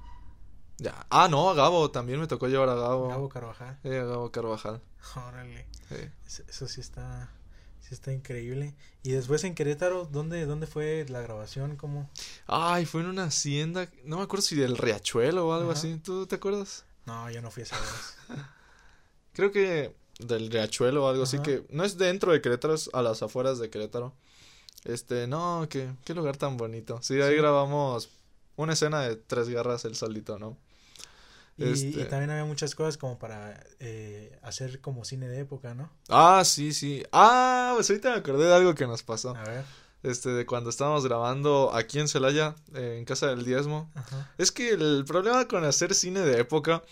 Ya. 0.77 1.07
Ah, 1.09 1.27
no, 1.31 1.49
a 1.49 1.55
Gabo, 1.55 1.91
también 1.91 2.21
me 2.21 2.27
tocó 2.27 2.49
llevar 2.49 2.69
a 2.69 2.75
Gabo. 2.75 3.09
Gabo 3.09 3.31
Carvajal. 3.31 3.79
Eh, 3.83 3.99
a 3.99 4.05
Gabo 4.05 4.31
Carvajal. 4.31 4.83
Órale. 5.17 5.67
sí. 5.89 5.95
Eso, 6.27 6.43
eso 6.51 6.69
sí 6.69 6.83
está, 6.83 7.31
sí 7.81 7.95
está 7.95 8.13
increíble. 8.13 8.75
Y 9.03 9.13
después 9.13 9.43
en 9.45 9.55
Querétaro, 9.55 10.05
¿dónde, 10.05 10.45
dónde 10.45 10.67
fue 10.67 11.07
la 11.09 11.23
grabación? 11.23 11.77
¿Cómo? 11.77 12.11
Ay, 12.47 12.85
fue 12.85 13.01
en 13.01 13.07
una 13.07 13.25
hacienda, 13.25 13.89
no 14.05 14.19
me 14.19 14.25
acuerdo 14.25 14.43
si 14.43 14.55
del 14.55 14.77
Riachuelo 14.77 15.49
o 15.49 15.55
algo 15.55 15.71
Ajá. 15.71 15.79
así. 15.79 15.97
¿Tú 15.97 16.27
te 16.27 16.35
acuerdas? 16.37 16.85
No, 17.07 17.31
yo 17.31 17.41
no 17.41 17.51
fui 17.51 17.63
a 17.63 17.65
esa 17.65 17.81
vez. 17.81 18.17
Creo 19.33 19.51
que 19.51 19.95
del 20.27 20.51
Riachuelo 20.51 21.05
o 21.05 21.09
algo 21.09 21.23
así 21.25 21.39
que 21.41 21.65
no 21.71 21.85
es 21.85 21.97
dentro 21.99 22.33
de 22.33 22.41
Querétaro, 22.41 22.75
es 22.75 22.91
a 22.93 23.03
las 23.03 23.23
afueras 23.23 23.59
de 23.59 23.71
Querétaro. 23.71 24.15
Este, 24.85 25.27
no, 25.27 25.67
qué, 25.69 25.91
qué 26.05 26.15
lugar 26.15 26.37
tan 26.37 26.57
bonito. 26.57 26.99
Sí, 27.03 27.21
ahí 27.21 27.33
Sí. 27.33 27.37
grabamos 27.37 28.09
una 28.57 28.73
escena 28.75 29.01
de 29.03 29.17
tres 29.17 29.49
guerras 29.49 29.85
el 29.85 29.95
solito, 29.97 30.39
¿no? 30.39 30.57
Y, 31.59 31.65
Este- 31.65 32.01
y 32.01 32.05
también 32.05 32.31
había 32.31 32.45
muchas 32.47 32.75
cosas 32.75 32.97
como 32.97 33.19
para 33.19 33.63
eh, 33.81 34.39
hacer 34.43 34.81
como 34.81 35.05
cine 35.05 35.29
de 35.29 35.41
época, 35.41 35.75
¿no? 35.75 35.91
Ah, 36.09 36.43
sí, 36.45 36.73
sí. 36.73 37.03
Ah, 37.13 37.73
pues 37.75 37.91
ahorita 37.91 38.11
me 38.11 38.17
acordé 38.17 38.47
de 38.47 38.55
algo 38.55 38.75
que 38.75 38.87
nos 38.87 39.03
pasó. 39.03 39.37
A 39.37 39.45
ver. 39.45 39.65
Este, 40.03 40.31
de 40.31 40.47
cuando 40.47 40.71
estábamos 40.71 41.05
grabando 41.05 41.71
aquí 41.75 41.99
en 41.99 42.09
Celaya, 42.09 42.55
eh, 42.75 42.97
en 42.99 43.05
Casa 43.05 43.27
del 43.27 43.45
Diezmo. 43.45 43.91
Ajá. 43.95 44.33
Es 44.39 44.51
que 44.51 44.71
el 44.71 45.05
problema 45.07 45.47
con 45.47 45.63
hacer 45.65 45.95
cine 45.95 46.21
de 46.21 46.41
época 46.41 46.83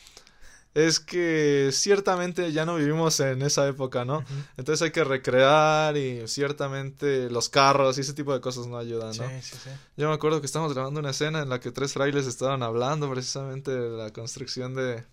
es 0.87 1.01
que 1.01 1.71
ciertamente 1.73 2.53
ya 2.53 2.64
no 2.64 2.77
vivimos 2.77 3.19
en 3.21 3.43
esa 3.43 3.67
época, 3.67 4.05
¿no? 4.05 4.25
Entonces 4.57 4.83
hay 4.83 4.91
que 4.93 5.03
recrear 5.03 5.97
y 5.97 6.27
ciertamente 6.29 7.29
los 7.31 7.49
carros 7.49 7.99
y 7.99 8.03
ese 8.03 8.12
tipo 8.14 8.33
de 8.33 8.41
cosas 8.41 8.67
no 8.67 8.79
ayudan, 8.79 9.12
Sí, 9.14 9.21
¿no? 9.21 9.29
sí, 9.43 9.57
sí. 9.64 9.71
Yo 9.97 10.09
me 10.09 10.14
acuerdo 10.14 10.41
que 10.41 10.47
estábamos 10.47 10.75
grabando 10.75 11.01
una 11.01 11.11
escena 11.11 11.41
en 11.43 11.49
la 11.49 11.59
que 11.61 11.73
tres 11.73 11.93
frailes 11.95 12.27
estaban 12.27 12.62
hablando 12.62 13.11
precisamente 13.11 13.71
de 13.73 13.97
la 13.97 14.12
construcción 14.12 14.75
de... 14.75 15.05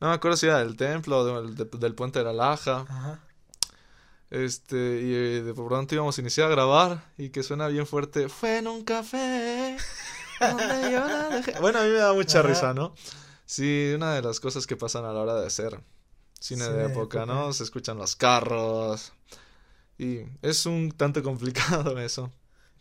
No 0.00 0.08
me 0.08 0.14
acuerdo 0.14 0.36
si 0.36 0.46
era 0.46 0.58
del 0.58 0.76
templo 0.76 1.20
o 1.20 1.24
del, 1.42 1.54
de- 1.56 1.64
del 1.78 1.94
puente 1.94 2.18
de 2.18 2.24
la 2.26 2.32
Laja. 2.34 2.84
Ajá. 2.88 3.20
Este, 4.30 4.76
y 4.76 5.14
eh, 5.14 5.42
de 5.42 5.54
pronto 5.54 5.94
íbamos 5.94 6.18
a 6.18 6.20
iniciar 6.20 6.48
a 6.48 6.50
grabar 6.50 7.04
y 7.16 7.30
que 7.30 7.42
suena 7.42 7.68
bien 7.68 7.86
fuerte. 7.86 8.28
Fue 8.28 8.58
en 8.58 8.66
un 8.66 8.84
café. 8.84 9.76
donde 10.40 10.90
yo 10.92 11.06
la 11.06 11.28
dejé". 11.30 11.54
Bueno, 11.60 11.78
a 11.78 11.82
mí 11.84 11.88
me 11.90 11.94
da 11.98 12.12
mucha 12.12 12.42
risa, 12.42 12.74
¿no? 12.74 12.94
Sí, 13.46 13.92
una 13.94 14.14
de 14.14 14.22
las 14.22 14.40
cosas 14.40 14.66
que 14.66 14.76
pasan 14.76 15.04
a 15.04 15.12
la 15.12 15.20
hora 15.20 15.40
de 15.40 15.46
hacer 15.46 15.80
cine 16.38 16.64
Cine 16.64 16.76
de 16.76 16.86
época. 16.86 17.24
¿no? 17.24 17.52
Se 17.52 17.62
escuchan 17.62 17.96
los 17.96 18.16
carros. 18.16 19.12
Y 19.98 20.20
es 20.42 20.66
un 20.66 20.90
tanto 20.90 21.22
complicado 21.22 21.98
eso. 21.98 22.30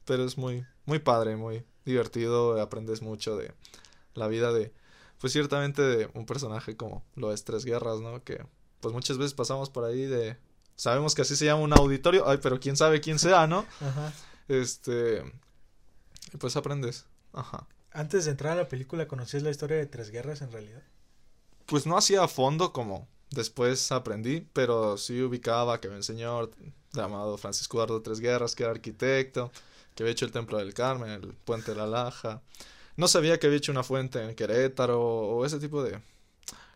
Pero 0.06 0.25
es 0.25 0.38
muy, 0.38 0.65
muy 0.86 0.99
padre, 0.99 1.36
muy 1.36 1.63
divertido. 1.86 2.60
Aprendes 2.60 3.01
mucho 3.01 3.38
de 3.38 3.54
la 4.15 4.28
vida 4.28 4.51
de, 4.51 4.73
pues 5.19 5.34
ciertamente 5.34 5.82
de 5.82 6.10
un 6.13 6.25
personaje 6.25 6.75
como 6.75 7.04
lo 7.15 7.32
es 7.32 7.43
Tres 7.43 7.63
Guerras, 7.63 8.01
¿no? 8.01 8.23
Que 8.23 8.45
pues 8.80 8.93
muchas 8.93 9.17
veces 9.17 9.34
pasamos 9.34 9.69
por 9.69 9.84
ahí 9.84 10.06
de, 10.06 10.38
sabemos 10.75 11.15
que 11.15 11.21
así 11.21 11.36
se 11.36 11.45
llama 11.45 11.63
un 11.63 11.73
auditorio, 11.73 12.28
ay, 12.28 12.39
pero 12.41 12.60
quién 12.60 12.78
sabe 12.78 13.01
quién 13.01 13.19
sea, 13.19 13.47
¿no? 13.47 13.65
Ajá. 13.82 14.13
Este, 14.47 15.23
y 16.34 16.38
pues 16.38 16.56
aprendes, 16.56 17.06
ajá. 17.34 17.67
Antes 17.95 18.25
de 18.25 18.31
entrar 18.31 18.51
a 18.51 18.63
la 18.63 18.67
película, 18.67 19.08
¿conocías 19.08 19.41
la 19.41 19.51
historia 19.51 19.77
de 19.77 19.86
Tres 19.86 20.12
Guerras 20.12 20.41
en 20.41 20.51
realidad? 20.51 20.84
Pues 21.65 21.86
no 21.86 21.97
hacía 21.97 22.21
a 22.23 22.27
fondo 22.27 22.73
como 22.73 23.08
después 23.31 23.89
aprendí, 23.93 24.45
pero 24.51 24.97
sí 24.97 25.21
ubicaba 25.21 25.79
que 25.79 25.88
había 25.88 25.95
un 25.95 26.03
señor 26.03 26.51
llamado 26.91 27.38
Francisco 27.38 27.77
Eduardo 27.77 28.01
Tres 28.01 28.19
Guerras, 28.19 28.53
que 28.53 28.63
era 28.63 28.73
arquitecto, 28.73 29.49
que 29.95 30.03
había 30.03 30.12
hecho 30.12 30.25
el 30.25 30.34
Templo 30.34 30.58
del 30.58 30.73
Carmen, 30.73 31.10
el 31.10 31.21
Puente 31.45 31.71
de 31.71 31.77
la 31.77 31.88
Laja. 31.88 32.41
No 32.97 33.08
sabía 33.08 33.39
que 33.39 33.47
había 33.47 33.60
hecho 33.60 33.71
una 33.71 33.84
fuente 33.84 34.21
en 34.21 34.36
Querétaro 34.36 35.01
o 35.01 35.45
ese 35.45 35.58
tipo 35.60 35.81
de 35.81 36.01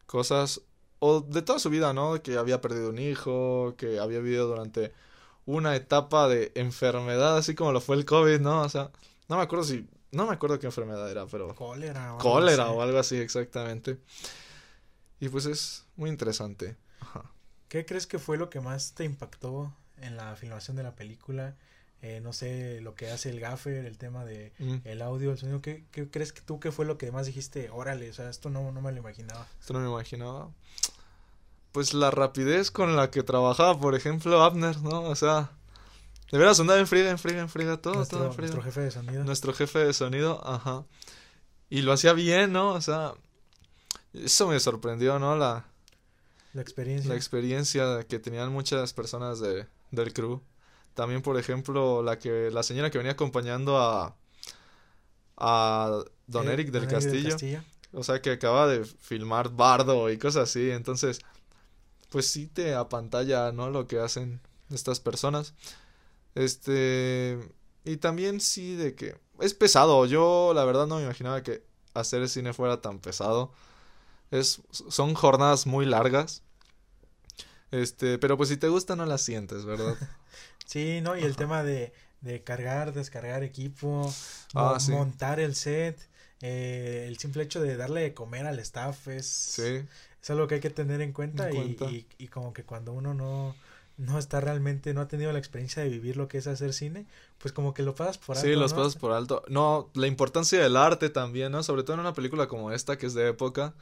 cosas. 0.05 0.61
O 0.99 1.19
de 1.19 1.41
toda 1.41 1.59
su 1.59 1.69
vida, 1.69 1.91
¿no? 1.91 2.23
Que 2.23 2.37
había 2.37 2.61
perdido 2.61 2.91
un 2.91 2.97
hijo, 2.97 3.75
que 3.77 3.99
había 3.99 4.19
vivido 4.19 4.47
durante 4.47 4.93
una 5.45 5.75
etapa 5.75 6.29
de 6.29 6.53
enfermedad, 6.55 7.37
así 7.37 7.55
como 7.55 7.73
lo 7.73 7.81
fue 7.81 7.97
el 7.97 8.05
COVID, 8.05 8.39
¿no? 8.39 8.61
O 8.61 8.69
sea, 8.69 8.89
no 9.27 9.35
me 9.35 9.43
acuerdo 9.43 9.65
si... 9.65 9.85
No 10.11 10.25
me 10.25 10.33
acuerdo 10.33 10.59
qué 10.59 10.65
enfermedad 10.67 11.09
era, 11.09 11.25
pero 11.27 11.53
Cólera. 11.55 12.13
o 12.15 12.17
algo 12.19 12.31
cólera 12.31 12.63
así. 12.65 12.73
o 12.73 12.81
algo 12.81 12.97
así, 12.99 13.17
exactamente. 13.17 13.97
Y 15.19 15.29
pues 15.29 15.45
es 15.45 15.85
muy 15.95 16.09
interesante. 16.09 16.77
Ajá. 16.99 17.23
¿Qué 17.67 17.85
crees 17.85 18.07
que 18.07 18.17
fue 18.19 18.37
lo 18.37 18.49
que 18.49 18.59
más 18.61 18.93
te 18.93 19.03
impactó 19.03 19.71
en 20.01 20.17
la 20.17 20.35
filmación 20.35 20.75
de 20.77 20.83
la 20.83 20.95
película? 20.95 21.55
Eh, 22.01 22.21
no 22.21 22.31
sé, 22.31 22.79
lo 22.81 22.95
que 22.95 23.11
hace 23.11 23.29
el 23.29 23.39
gaffer, 23.41 23.85
el 23.85 23.97
tema 23.97 24.23
de 24.25 24.53
Mm, 24.57 24.77
el 24.85 25.01
audio, 25.01 25.31
el 25.31 25.37
sonido. 25.37 25.61
¿Qué, 25.61 25.83
qué 25.91 26.09
crees 26.09 26.31
que 26.33 26.41
tú 26.41 26.59
que 26.59 26.71
fue 26.71 26.85
lo 26.85 26.97
que 26.97 27.11
más 27.11 27.25
dijiste? 27.25 27.69
Órale, 27.69 28.09
o 28.09 28.13
sea, 28.13 28.29
esto 28.29 28.49
no, 28.49 28.71
no 28.71 28.81
me 28.81 28.91
lo 28.93 28.97
imaginaba. 28.99 29.45
Esto 29.59 29.73
no 29.73 29.79
me 29.81 29.89
imaginaba. 29.89 30.49
Pues 31.73 31.93
la 31.93 32.09
rapidez 32.09 32.71
con 32.71 32.95
la 32.95 33.11
que 33.11 33.21
trabajaba, 33.21 33.77
por 33.79 33.93
ejemplo, 33.95 34.41
Abner, 34.41 34.81
¿no? 34.81 35.01
O 35.03 35.15
sea, 35.15 35.51
de 36.31 36.37
veras 36.37 36.59
andaba 36.59 36.79
en 36.79 36.87
friega, 36.87 37.09
en 37.09 37.17
friega, 37.19 37.41
en 37.41 37.49
friega, 37.49 37.77
todo, 37.81 37.95
nuestro, 37.95 38.19
todo 38.19 38.27
en 38.27 38.33
friega. 38.33 38.53
nuestro 38.55 38.61
jefe 38.63 38.81
de 38.81 38.91
sonido. 38.91 39.23
Nuestro 39.23 39.53
jefe 39.53 39.79
de 39.79 39.93
sonido, 39.93 40.41
ajá. 40.47 40.85
Y 41.69 41.81
lo 41.81 41.91
hacía 41.93 42.13
bien, 42.13 42.51
¿no? 42.53 42.71
O 42.73 42.81
sea, 42.81 43.13
eso 44.13 44.47
me 44.47 44.59
sorprendió, 44.59 45.19
¿no? 45.19 45.35
La, 45.35 45.65
La 46.53 46.61
experiencia. 46.61 47.09
la 47.09 47.15
experiencia 47.15 48.03
que 48.07 48.19
tenían 48.19 48.51
muchas 48.51 48.93
personas 48.93 49.39
de, 49.39 49.67
del 49.91 50.13
crew. 50.13 50.41
También, 50.95 51.21
por 51.21 51.37
ejemplo, 51.39 52.03
la 52.03 52.17
que 52.19 52.49
la 52.51 52.63
señora 52.63 52.89
que 52.91 52.97
venía 52.97 53.13
acompañando 53.13 53.77
a 53.79 54.15
a 55.37 56.03
Don 56.27 56.49
Eh, 56.49 56.53
Eric 56.53 56.71
del 56.71 56.87
Don 56.87 56.91
Eric 56.91 56.91
Castillo, 56.91 57.29
Castillo. 57.29 57.63
o 57.93 58.03
sea, 58.03 58.21
que 58.21 58.31
acaba 58.31 58.67
de 58.67 58.83
filmar 58.85 59.49
Bardo 59.49 60.09
y 60.09 60.17
cosas 60.17 60.49
así, 60.49 60.69
entonces 60.71 61.19
pues 62.09 62.27
sí 62.29 62.47
te 62.47 62.73
apantalla, 62.75 63.51
¿no? 63.51 63.69
Lo 63.69 63.87
que 63.87 63.99
hacen 63.99 64.41
estas 64.69 64.99
personas. 64.99 65.53
Este, 66.35 67.39
y 67.83 67.97
también 67.97 68.39
sí 68.39 68.75
de 68.75 68.95
que 68.95 69.15
es 69.39 69.53
pesado. 69.53 70.05
Yo 70.05 70.53
la 70.53 70.65
verdad 70.65 70.87
no 70.87 70.97
me 70.97 71.03
imaginaba 71.03 71.43
que 71.43 71.63
hacer 71.93 72.21
el 72.21 72.29
cine 72.29 72.53
fuera 72.53 72.81
tan 72.81 72.99
pesado. 72.99 73.51
Es, 74.31 74.61
son 74.71 75.13
jornadas 75.13 75.65
muy 75.65 75.85
largas. 75.85 76.43
Este, 77.71 78.17
pero 78.17 78.37
pues 78.37 78.49
si 78.49 78.57
te 78.57 78.67
gusta 78.67 78.95
no 78.95 79.05
las 79.05 79.21
sientes, 79.21 79.65
¿verdad? 79.65 79.95
sí, 80.65 81.01
¿no? 81.01 81.15
Y 81.17 81.23
el 81.23 81.35
tema 81.35 81.63
de, 81.63 81.93
de 82.21 82.43
cargar, 82.43 82.93
descargar 82.93 83.43
equipo, 83.43 84.11
ah, 84.55 84.77
montar 84.89 85.39
el 85.39 85.55
set, 85.55 85.99
eh, 86.41 87.05
el 87.07 87.17
simple 87.17 87.43
hecho 87.43 87.61
de 87.61 87.77
darle 87.77 88.01
de 88.01 88.13
comer 88.13 88.47
al 88.47 88.59
staff 88.59 89.07
es, 89.07 89.59
es 89.59 90.29
algo 90.29 90.47
que 90.47 90.55
hay 90.55 90.61
que 90.61 90.69
tener 90.69 91.01
en 91.01 91.13
cuenta, 91.13 91.51
Y, 91.51 92.07
y, 92.17 92.27
como 92.27 92.53
que 92.53 92.63
cuando 92.63 92.93
uno 92.93 93.13
no, 93.13 93.55
no 93.99 94.17
está 94.17 94.39
realmente, 94.39 94.93
no 94.93 95.01
ha 95.01 95.07
tenido 95.09 95.31
la 95.33 95.39
experiencia 95.39 95.83
de 95.83 95.89
vivir 95.89 96.15
lo 96.15 96.29
que 96.29 96.37
es 96.37 96.47
hacer 96.47 96.73
cine, 96.73 97.05
pues 97.37 97.53
como 97.53 97.73
que 97.73 97.83
lo 97.83 97.95
pasas 97.95 98.17
por 98.17 98.37
alto. 98.37 98.47
Sí, 98.47 98.55
los 98.55 98.73
pasas 98.73 98.95
por 98.95 99.11
alto. 99.11 99.43
No, 99.49 99.89
la 99.93 100.07
importancia 100.07 100.61
del 100.61 100.77
arte 100.77 101.09
también, 101.09 101.51
¿no? 101.51 101.63
Sobre 101.63 101.83
todo 101.83 101.95
en 101.95 101.99
una 101.99 102.13
película 102.13 102.47
como 102.47 102.71
esta, 102.71 102.97
que 102.97 103.07
es 103.07 103.13
de 103.13 103.27
época, 103.27 103.73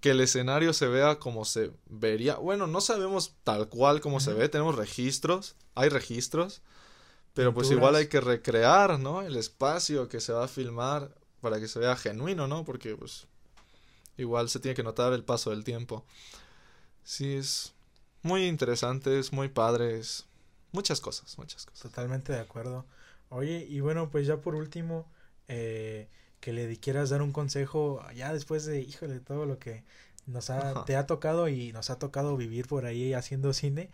que 0.00 0.10
el 0.10 0.20
escenario 0.20 0.72
se 0.72 0.88
vea 0.88 1.20
como 1.20 1.44
se 1.44 1.70
vería. 1.86 2.34
Bueno, 2.34 2.66
no 2.66 2.80
sabemos 2.80 3.36
tal 3.44 3.68
cual 3.68 4.00
como 4.00 4.18
se 4.18 4.32
ve, 4.32 4.48
tenemos 4.48 4.74
registros, 4.74 5.54
hay 5.76 5.88
registros, 5.88 6.60
pero 7.32 7.54
pues 7.54 7.70
igual 7.70 7.94
hay 7.94 8.08
que 8.08 8.20
recrear, 8.20 8.98
¿no? 8.98 9.22
El 9.22 9.36
espacio 9.36 10.08
que 10.08 10.20
se 10.20 10.32
va 10.32 10.44
a 10.44 10.48
filmar 10.48 11.14
para 11.40 11.60
que 11.60 11.68
se 11.68 11.78
vea 11.78 11.94
genuino, 11.94 12.48
¿no? 12.48 12.64
Porque 12.64 12.96
pues 12.96 13.28
igual 14.16 14.48
se 14.48 14.58
tiene 14.58 14.74
que 14.74 14.82
notar 14.82 15.12
el 15.12 15.22
paso 15.22 15.50
del 15.50 15.62
tiempo. 15.62 16.04
Sí, 17.04 17.34
es 17.34 17.73
muy 18.24 18.46
interesante, 18.46 19.18
es 19.18 19.32
muy 19.32 19.48
padre, 19.48 19.98
es 19.98 20.26
muchas 20.72 21.00
cosas, 21.00 21.38
muchas 21.38 21.66
cosas. 21.66 21.82
Totalmente 21.82 22.32
de 22.32 22.40
acuerdo. 22.40 22.84
Oye, 23.28 23.66
y 23.68 23.80
bueno, 23.80 24.10
pues 24.10 24.26
ya 24.26 24.38
por 24.38 24.54
último, 24.54 25.06
eh, 25.48 26.08
que 26.40 26.52
le 26.52 26.76
quieras 26.78 27.10
dar 27.10 27.22
un 27.22 27.32
consejo, 27.32 28.00
ya 28.14 28.32
después 28.32 28.64
de, 28.64 28.80
híjole, 28.80 29.20
todo 29.20 29.46
lo 29.46 29.58
que 29.58 29.84
nos 30.26 30.50
ha, 30.50 30.84
te 30.84 30.96
ha 30.96 31.06
tocado 31.06 31.48
y 31.48 31.72
nos 31.72 31.90
ha 31.90 31.98
tocado 31.98 32.36
vivir 32.36 32.66
por 32.66 32.86
ahí 32.86 33.12
haciendo 33.14 33.52
cine, 33.52 33.90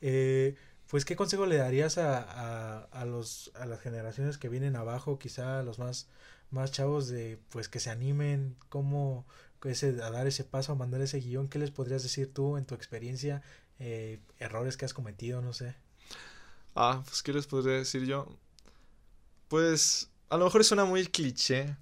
eh, 0.00 0.54
pues 0.88 1.04
qué 1.04 1.16
consejo 1.16 1.46
le 1.46 1.56
darías 1.56 1.98
a, 1.98 2.18
a, 2.20 2.78
a, 2.84 3.04
los, 3.04 3.52
a 3.54 3.66
las 3.66 3.80
generaciones 3.80 4.38
que 4.38 4.48
vienen 4.48 4.76
abajo, 4.76 5.18
quizá 5.18 5.60
a 5.60 5.62
los 5.62 5.78
más 5.78 6.08
más 6.54 6.70
chavos 6.70 7.08
de 7.08 7.38
pues 7.50 7.68
que 7.68 7.80
se 7.80 7.90
animen, 7.90 8.56
cómo 8.68 9.26
ese, 9.64 10.02
a 10.02 10.10
dar 10.10 10.26
ese 10.26 10.44
paso, 10.44 10.72
a 10.72 10.76
mandar 10.76 11.00
ese 11.00 11.20
guion, 11.20 11.48
¿qué 11.48 11.58
les 11.58 11.70
podrías 11.70 12.02
decir 12.02 12.32
tú 12.32 12.56
en 12.56 12.64
tu 12.64 12.74
experiencia, 12.74 13.42
eh, 13.86 14.18
errores 14.38 14.78
que 14.78 14.86
has 14.86 14.94
cometido, 14.94 15.42
no 15.42 15.52
sé? 15.52 15.76
Ah, 16.74 17.02
pues 17.04 17.22
qué 17.22 17.34
les 17.34 17.46
podría 17.46 17.74
decir 17.74 18.06
yo. 18.06 18.26
Pues 19.48 20.10
a 20.30 20.38
lo 20.38 20.46
mejor 20.46 20.64
suena 20.64 20.86
muy 20.86 21.06
cliché, 21.06 21.76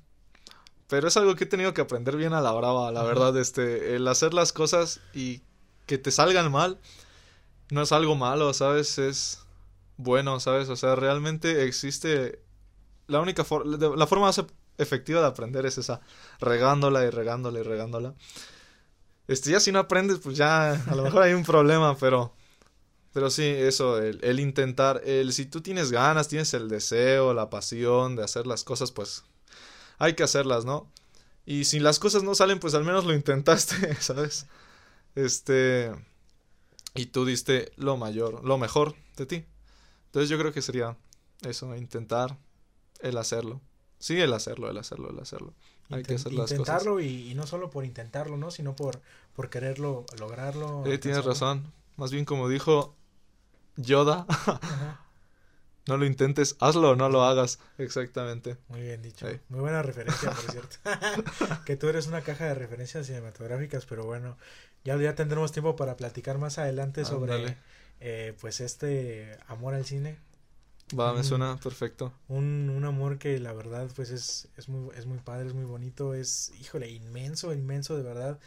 pero 0.89 1.07
es 1.07 1.17
algo 1.17 1.37
que 1.37 1.45
he 1.45 1.47
tenido 1.47 1.73
que 1.75 1.81
aprender 1.81 2.17
bien 2.17 2.33
a 2.33 2.41
la 2.41 2.51
brava, 2.51 2.91
la 2.91 3.05
verdad, 3.05 3.37
este, 3.39 3.95
el 3.95 4.09
hacer 4.09 4.35
las 4.35 4.53
cosas 4.53 5.01
y 5.15 5.43
que 5.87 5.97
te 5.97 6.11
salgan 6.11 6.51
mal 6.51 6.81
no 7.71 7.83
es 7.83 7.93
algo 7.93 8.17
malo, 8.17 8.53
¿sabes? 8.53 8.99
Es 8.99 9.39
bueno, 9.97 10.41
¿sabes? 10.41 10.69
O 10.71 10.77
sea, 10.77 10.97
realmente 10.97 11.65
existe 11.67 12.43
la 13.07 13.21
única 13.21 13.45
forma, 13.45 13.77
la 13.97 14.07
forma 14.09 14.27
más 14.27 14.43
efectiva 14.77 15.21
de 15.21 15.29
aprender 15.29 15.67
es 15.67 15.79
esa, 15.79 16.01
regándola 16.41 17.05
y 17.05 17.11
regándola 17.11 17.61
y 17.61 17.63
regándola. 17.63 18.15
Este, 19.29 19.51
ya 19.51 19.61
si 19.61 19.73
no 19.73 19.79
aprendes, 19.79 20.19
pues 20.19 20.37
ya 20.37 20.73
a 20.73 20.95
lo 20.95 21.05
mejor 21.05 21.23
hay 21.23 21.33
un 21.33 21.45
problema, 21.45 21.97
pero, 21.97 22.35
pero 23.13 23.31
sí, 23.31 23.45
eso, 23.45 23.99
el, 23.99 24.41
intentar, 24.41 25.03
el, 25.05 25.33
si 25.33 25.47
tú 25.47 25.61
tienes 25.61 25.91
ganas, 25.93 26.29
tienes 26.29 26.53
el 26.55 26.69
deseo, 26.69 27.35
la 27.35 27.51
pasión 27.51 28.17
de 28.17 28.25
hacer 28.25 28.47
las 28.47 28.65
cosas, 28.65 28.91
pues 28.93 29.25
hay 29.99 30.15
que 30.15 30.23
hacerlas, 30.23 30.65
¿no? 30.65 30.91
Y 31.47 31.65
si 31.65 31.81
las 31.81 31.99
cosas 31.99 32.23
no 32.23 32.35
salen, 32.35 32.61
pues 32.61 32.75
al 32.75 32.85
menos 32.85 33.05
lo 33.05 33.15
intentaste, 33.15 33.95
¿sabes? 34.01 34.47
Este, 35.15 35.93
y 36.95 37.07
tú 37.07 37.25
diste 37.25 37.73
lo 37.77 37.97
mayor, 37.97 38.45
lo 38.45 38.59
mejor 38.59 38.95
de 39.17 39.27
ti. 39.27 39.45
Entonces 40.07 40.29
yo 40.29 40.39
creo 40.39 40.53
que 40.53 40.63
sería 40.63 40.97
eso, 41.43 41.75
intentar 41.77 42.39
el 43.01 43.17
hacerlo. 43.19 43.61
Sí, 43.99 44.21
el 44.21 44.33
hacerlo, 44.33 44.69
el 44.71 44.79
hacerlo, 44.79 45.11
el 45.11 45.19
hacerlo. 45.21 45.55
Hay 45.93 46.03
que 46.03 46.15
hacer 46.15 46.33
las 46.33 46.43
cosas. 46.43 46.59
Intentarlo 46.59 47.01
y, 47.01 47.35
no 47.35 47.47
solo 47.47 47.71
por 47.71 47.85
intentarlo, 47.85 48.37
¿no? 48.37 48.51
Sino 48.51 48.75
por, 48.75 49.01
por 49.35 49.51
quererlo, 49.51 50.07
lograrlo. 50.19 50.85
Eh, 50.87 50.99
tienes 50.99 51.25
razón. 51.25 51.73
Más 51.97 52.11
bien 52.11 52.25
como 52.25 52.49
dijo 52.49 52.95
Yoda, 53.77 54.27
no 55.87 55.97
lo 55.97 56.05
intentes, 56.07 56.57
hazlo 56.61 56.91
o 56.91 56.97
no 56.97 57.09
lo 57.09 57.23
hagas. 57.23 57.59
Exactamente. 57.79 58.57
Muy 58.69 58.83
bien 58.83 59.03
dicho. 59.03 59.27
Muy 59.49 59.61
buena 59.61 59.83
referencia, 59.83 60.31
por 60.31 60.51
cierto. 60.51 60.77
que 61.67 61.77
tú 61.77 61.89
eres 61.89 62.07
una 62.07 62.23
caja 62.23 62.47
de 62.47 62.55
referencias 62.55 63.07
cinematográficas, 63.07 63.87
pero 63.87 64.05
bueno, 64.05 64.37
ya, 64.85 64.97
ya 64.97 65.15
tendremos 65.15 65.53
tiempo 65.53 65.77
para 65.77 65.97
platicar 65.97 66.39
más 66.39 66.59
adelante 66.59 67.05
sobre 67.05 67.57
eh, 68.01 68.35
pues 68.41 68.61
este 68.61 69.39
amor 69.47 69.75
al 69.75 69.85
cine 69.85 70.17
Va, 70.99 71.13
me 71.13 71.25
suena 71.25 71.59
perfecto. 71.59 72.13
Un, 72.29 72.71
un 72.71 72.85
amor 72.85 73.19
que 73.19 73.39
la 73.39 73.53
verdad 73.53 73.89
pues 73.95 74.11
es, 74.11 74.49
es, 74.57 74.69
muy, 74.69 74.95
es 74.97 75.07
muy 75.07 75.19
padre, 75.19 75.47
es 75.47 75.55
muy 75.55 75.65
bonito, 75.65 76.15
es, 76.15 76.53
híjole, 76.61 76.91
inmenso, 76.91 77.53
inmenso 77.53 77.97
de 77.97 78.03
verdad. 78.03 78.39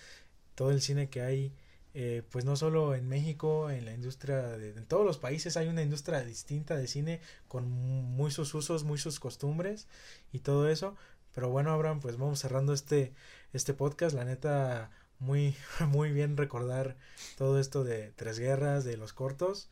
Todo 0.56 0.72
el 0.72 0.82
cine 0.82 1.10
que 1.10 1.22
hay, 1.22 1.54
eh, 1.94 2.24
pues 2.32 2.46
no 2.46 2.56
solo 2.56 2.96
en 2.96 3.08
México, 3.08 3.70
en 3.70 3.86
la 3.86 3.94
industria, 3.94 4.42
de, 4.42 4.72
en 4.72 4.86
todos 4.86 5.06
los 5.06 5.18
países 5.18 5.58
hay 5.58 5.68
una 5.68 5.82
industria 5.82 6.24
distinta 6.24 6.76
de 6.76 6.88
cine 6.88 7.22
con 7.48 7.70
muy 7.70 8.32
sus 8.32 8.54
usos, 8.54 8.84
muy 8.84 8.98
sus 8.98 9.20
costumbres 9.20 9.88
y 10.32 10.40
todo 10.40 10.70
eso. 10.70 10.96
Pero 11.34 11.50
bueno, 11.50 11.72
Abraham, 11.72 12.00
pues 12.00 12.18
vamos 12.18 12.40
cerrando 12.40 12.74
este, 12.74 13.14
este 13.54 13.74
podcast. 13.74 14.16
La 14.16 14.24
neta, 14.24 14.92
muy, 15.20 15.56
muy 15.88 16.12
bien 16.12 16.38
recordar 16.38 16.96
todo 17.38 17.60
esto 17.60 17.84
de 17.84 18.12
Tres 18.16 18.40
Guerras, 18.40 18.84
de 18.86 18.98
los 18.98 19.14
cortos. 19.14 19.70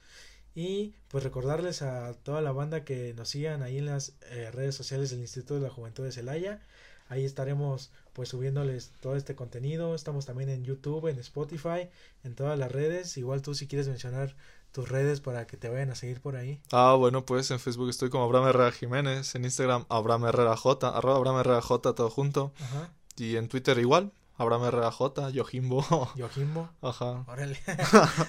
Y 0.55 0.93
pues 1.07 1.23
recordarles 1.23 1.81
a 1.81 2.13
toda 2.13 2.41
la 2.41 2.51
banda 2.51 2.83
que 2.83 3.13
nos 3.15 3.29
sigan 3.29 3.63
ahí 3.63 3.77
en 3.77 3.87
las 3.87 4.13
eh, 4.29 4.51
redes 4.51 4.75
sociales 4.75 5.09
del 5.09 5.19
Instituto 5.21 5.55
de 5.55 5.61
la 5.61 5.69
Juventud 5.69 6.03
de 6.03 6.11
Celaya. 6.11 6.61
Ahí 7.09 7.25
estaremos 7.25 7.91
pues 8.13 8.29
subiéndoles 8.29 8.91
todo 9.01 9.15
este 9.15 9.35
contenido. 9.35 9.95
Estamos 9.95 10.25
también 10.25 10.49
en 10.49 10.63
YouTube, 10.63 11.07
en 11.07 11.19
Spotify, 11.19 11.89
en 12.23 12.35
todas 12.35 12.57
las 12.57 12.71
redes. 12.71 13.17
Igual 13.17 13.41
tú 13.41 13.55
si 13.55 13.67
quieres 13.67 13.87
mencionar 13.87 14.35
tus 14.71 14.89
redes 14.89 15.21
para 15.21 15.45
que 15.45 15.57
te 15.57 15.69
vayan 15.69 15.91
a 15.91 15.95
seguir 15.95 16.21
por 16.21 16.35
ahí. 16.35 16.59
Ah, 16.71 16.95
bueno, 16.97 17.25
pues 17.25 17.51
en 17.51 17.59
Facebook 17.59 17.89
estoy 17.89 18.09
como 18.09 18.23
Abraham 18.23 18.49
Herrera 18.49 18.71
Jiménez, 18.71 19.35
en 19.35 19.45
Instagram 19.45 19.85
Abraham 19.89 20.25
Herrera 20.25 20.57
J, 20.57 20.89
arroba 20.89 21.17
Abraham 21.17 21.39
Herrera 21.39 21.61
J 21.61 21.93
todo 21.93 22.09
junto. 22.09 22.53
Ajá. 22.59 22.91
Y 23.15 23.35
en 23.35 23.47
Twitter 23.47 23.77
igual, 23.77 24.11
Abraham 24.35 24.69
RJ, 24.69 25.31
Yojimbo. 25.31 25.83
Yojimbo. 26.15 26.69
Ajá. 26.81 27.25
Órale. 27.27 27.57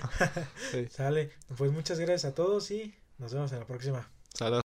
Sale. 0.90 1.30
Pues 1.56 1.72
muchas 1.72 1.98
gracias 1.98 2.32
a 2.32 2.34
todos 2.34 2.70
y 2.70 2.94
nos 3.18 3.32
vemos 3.32 3.52
en 3.52 3.60
la 3.60 3.66
próxima. 3.66 4.08
Sale. 4.34 4.62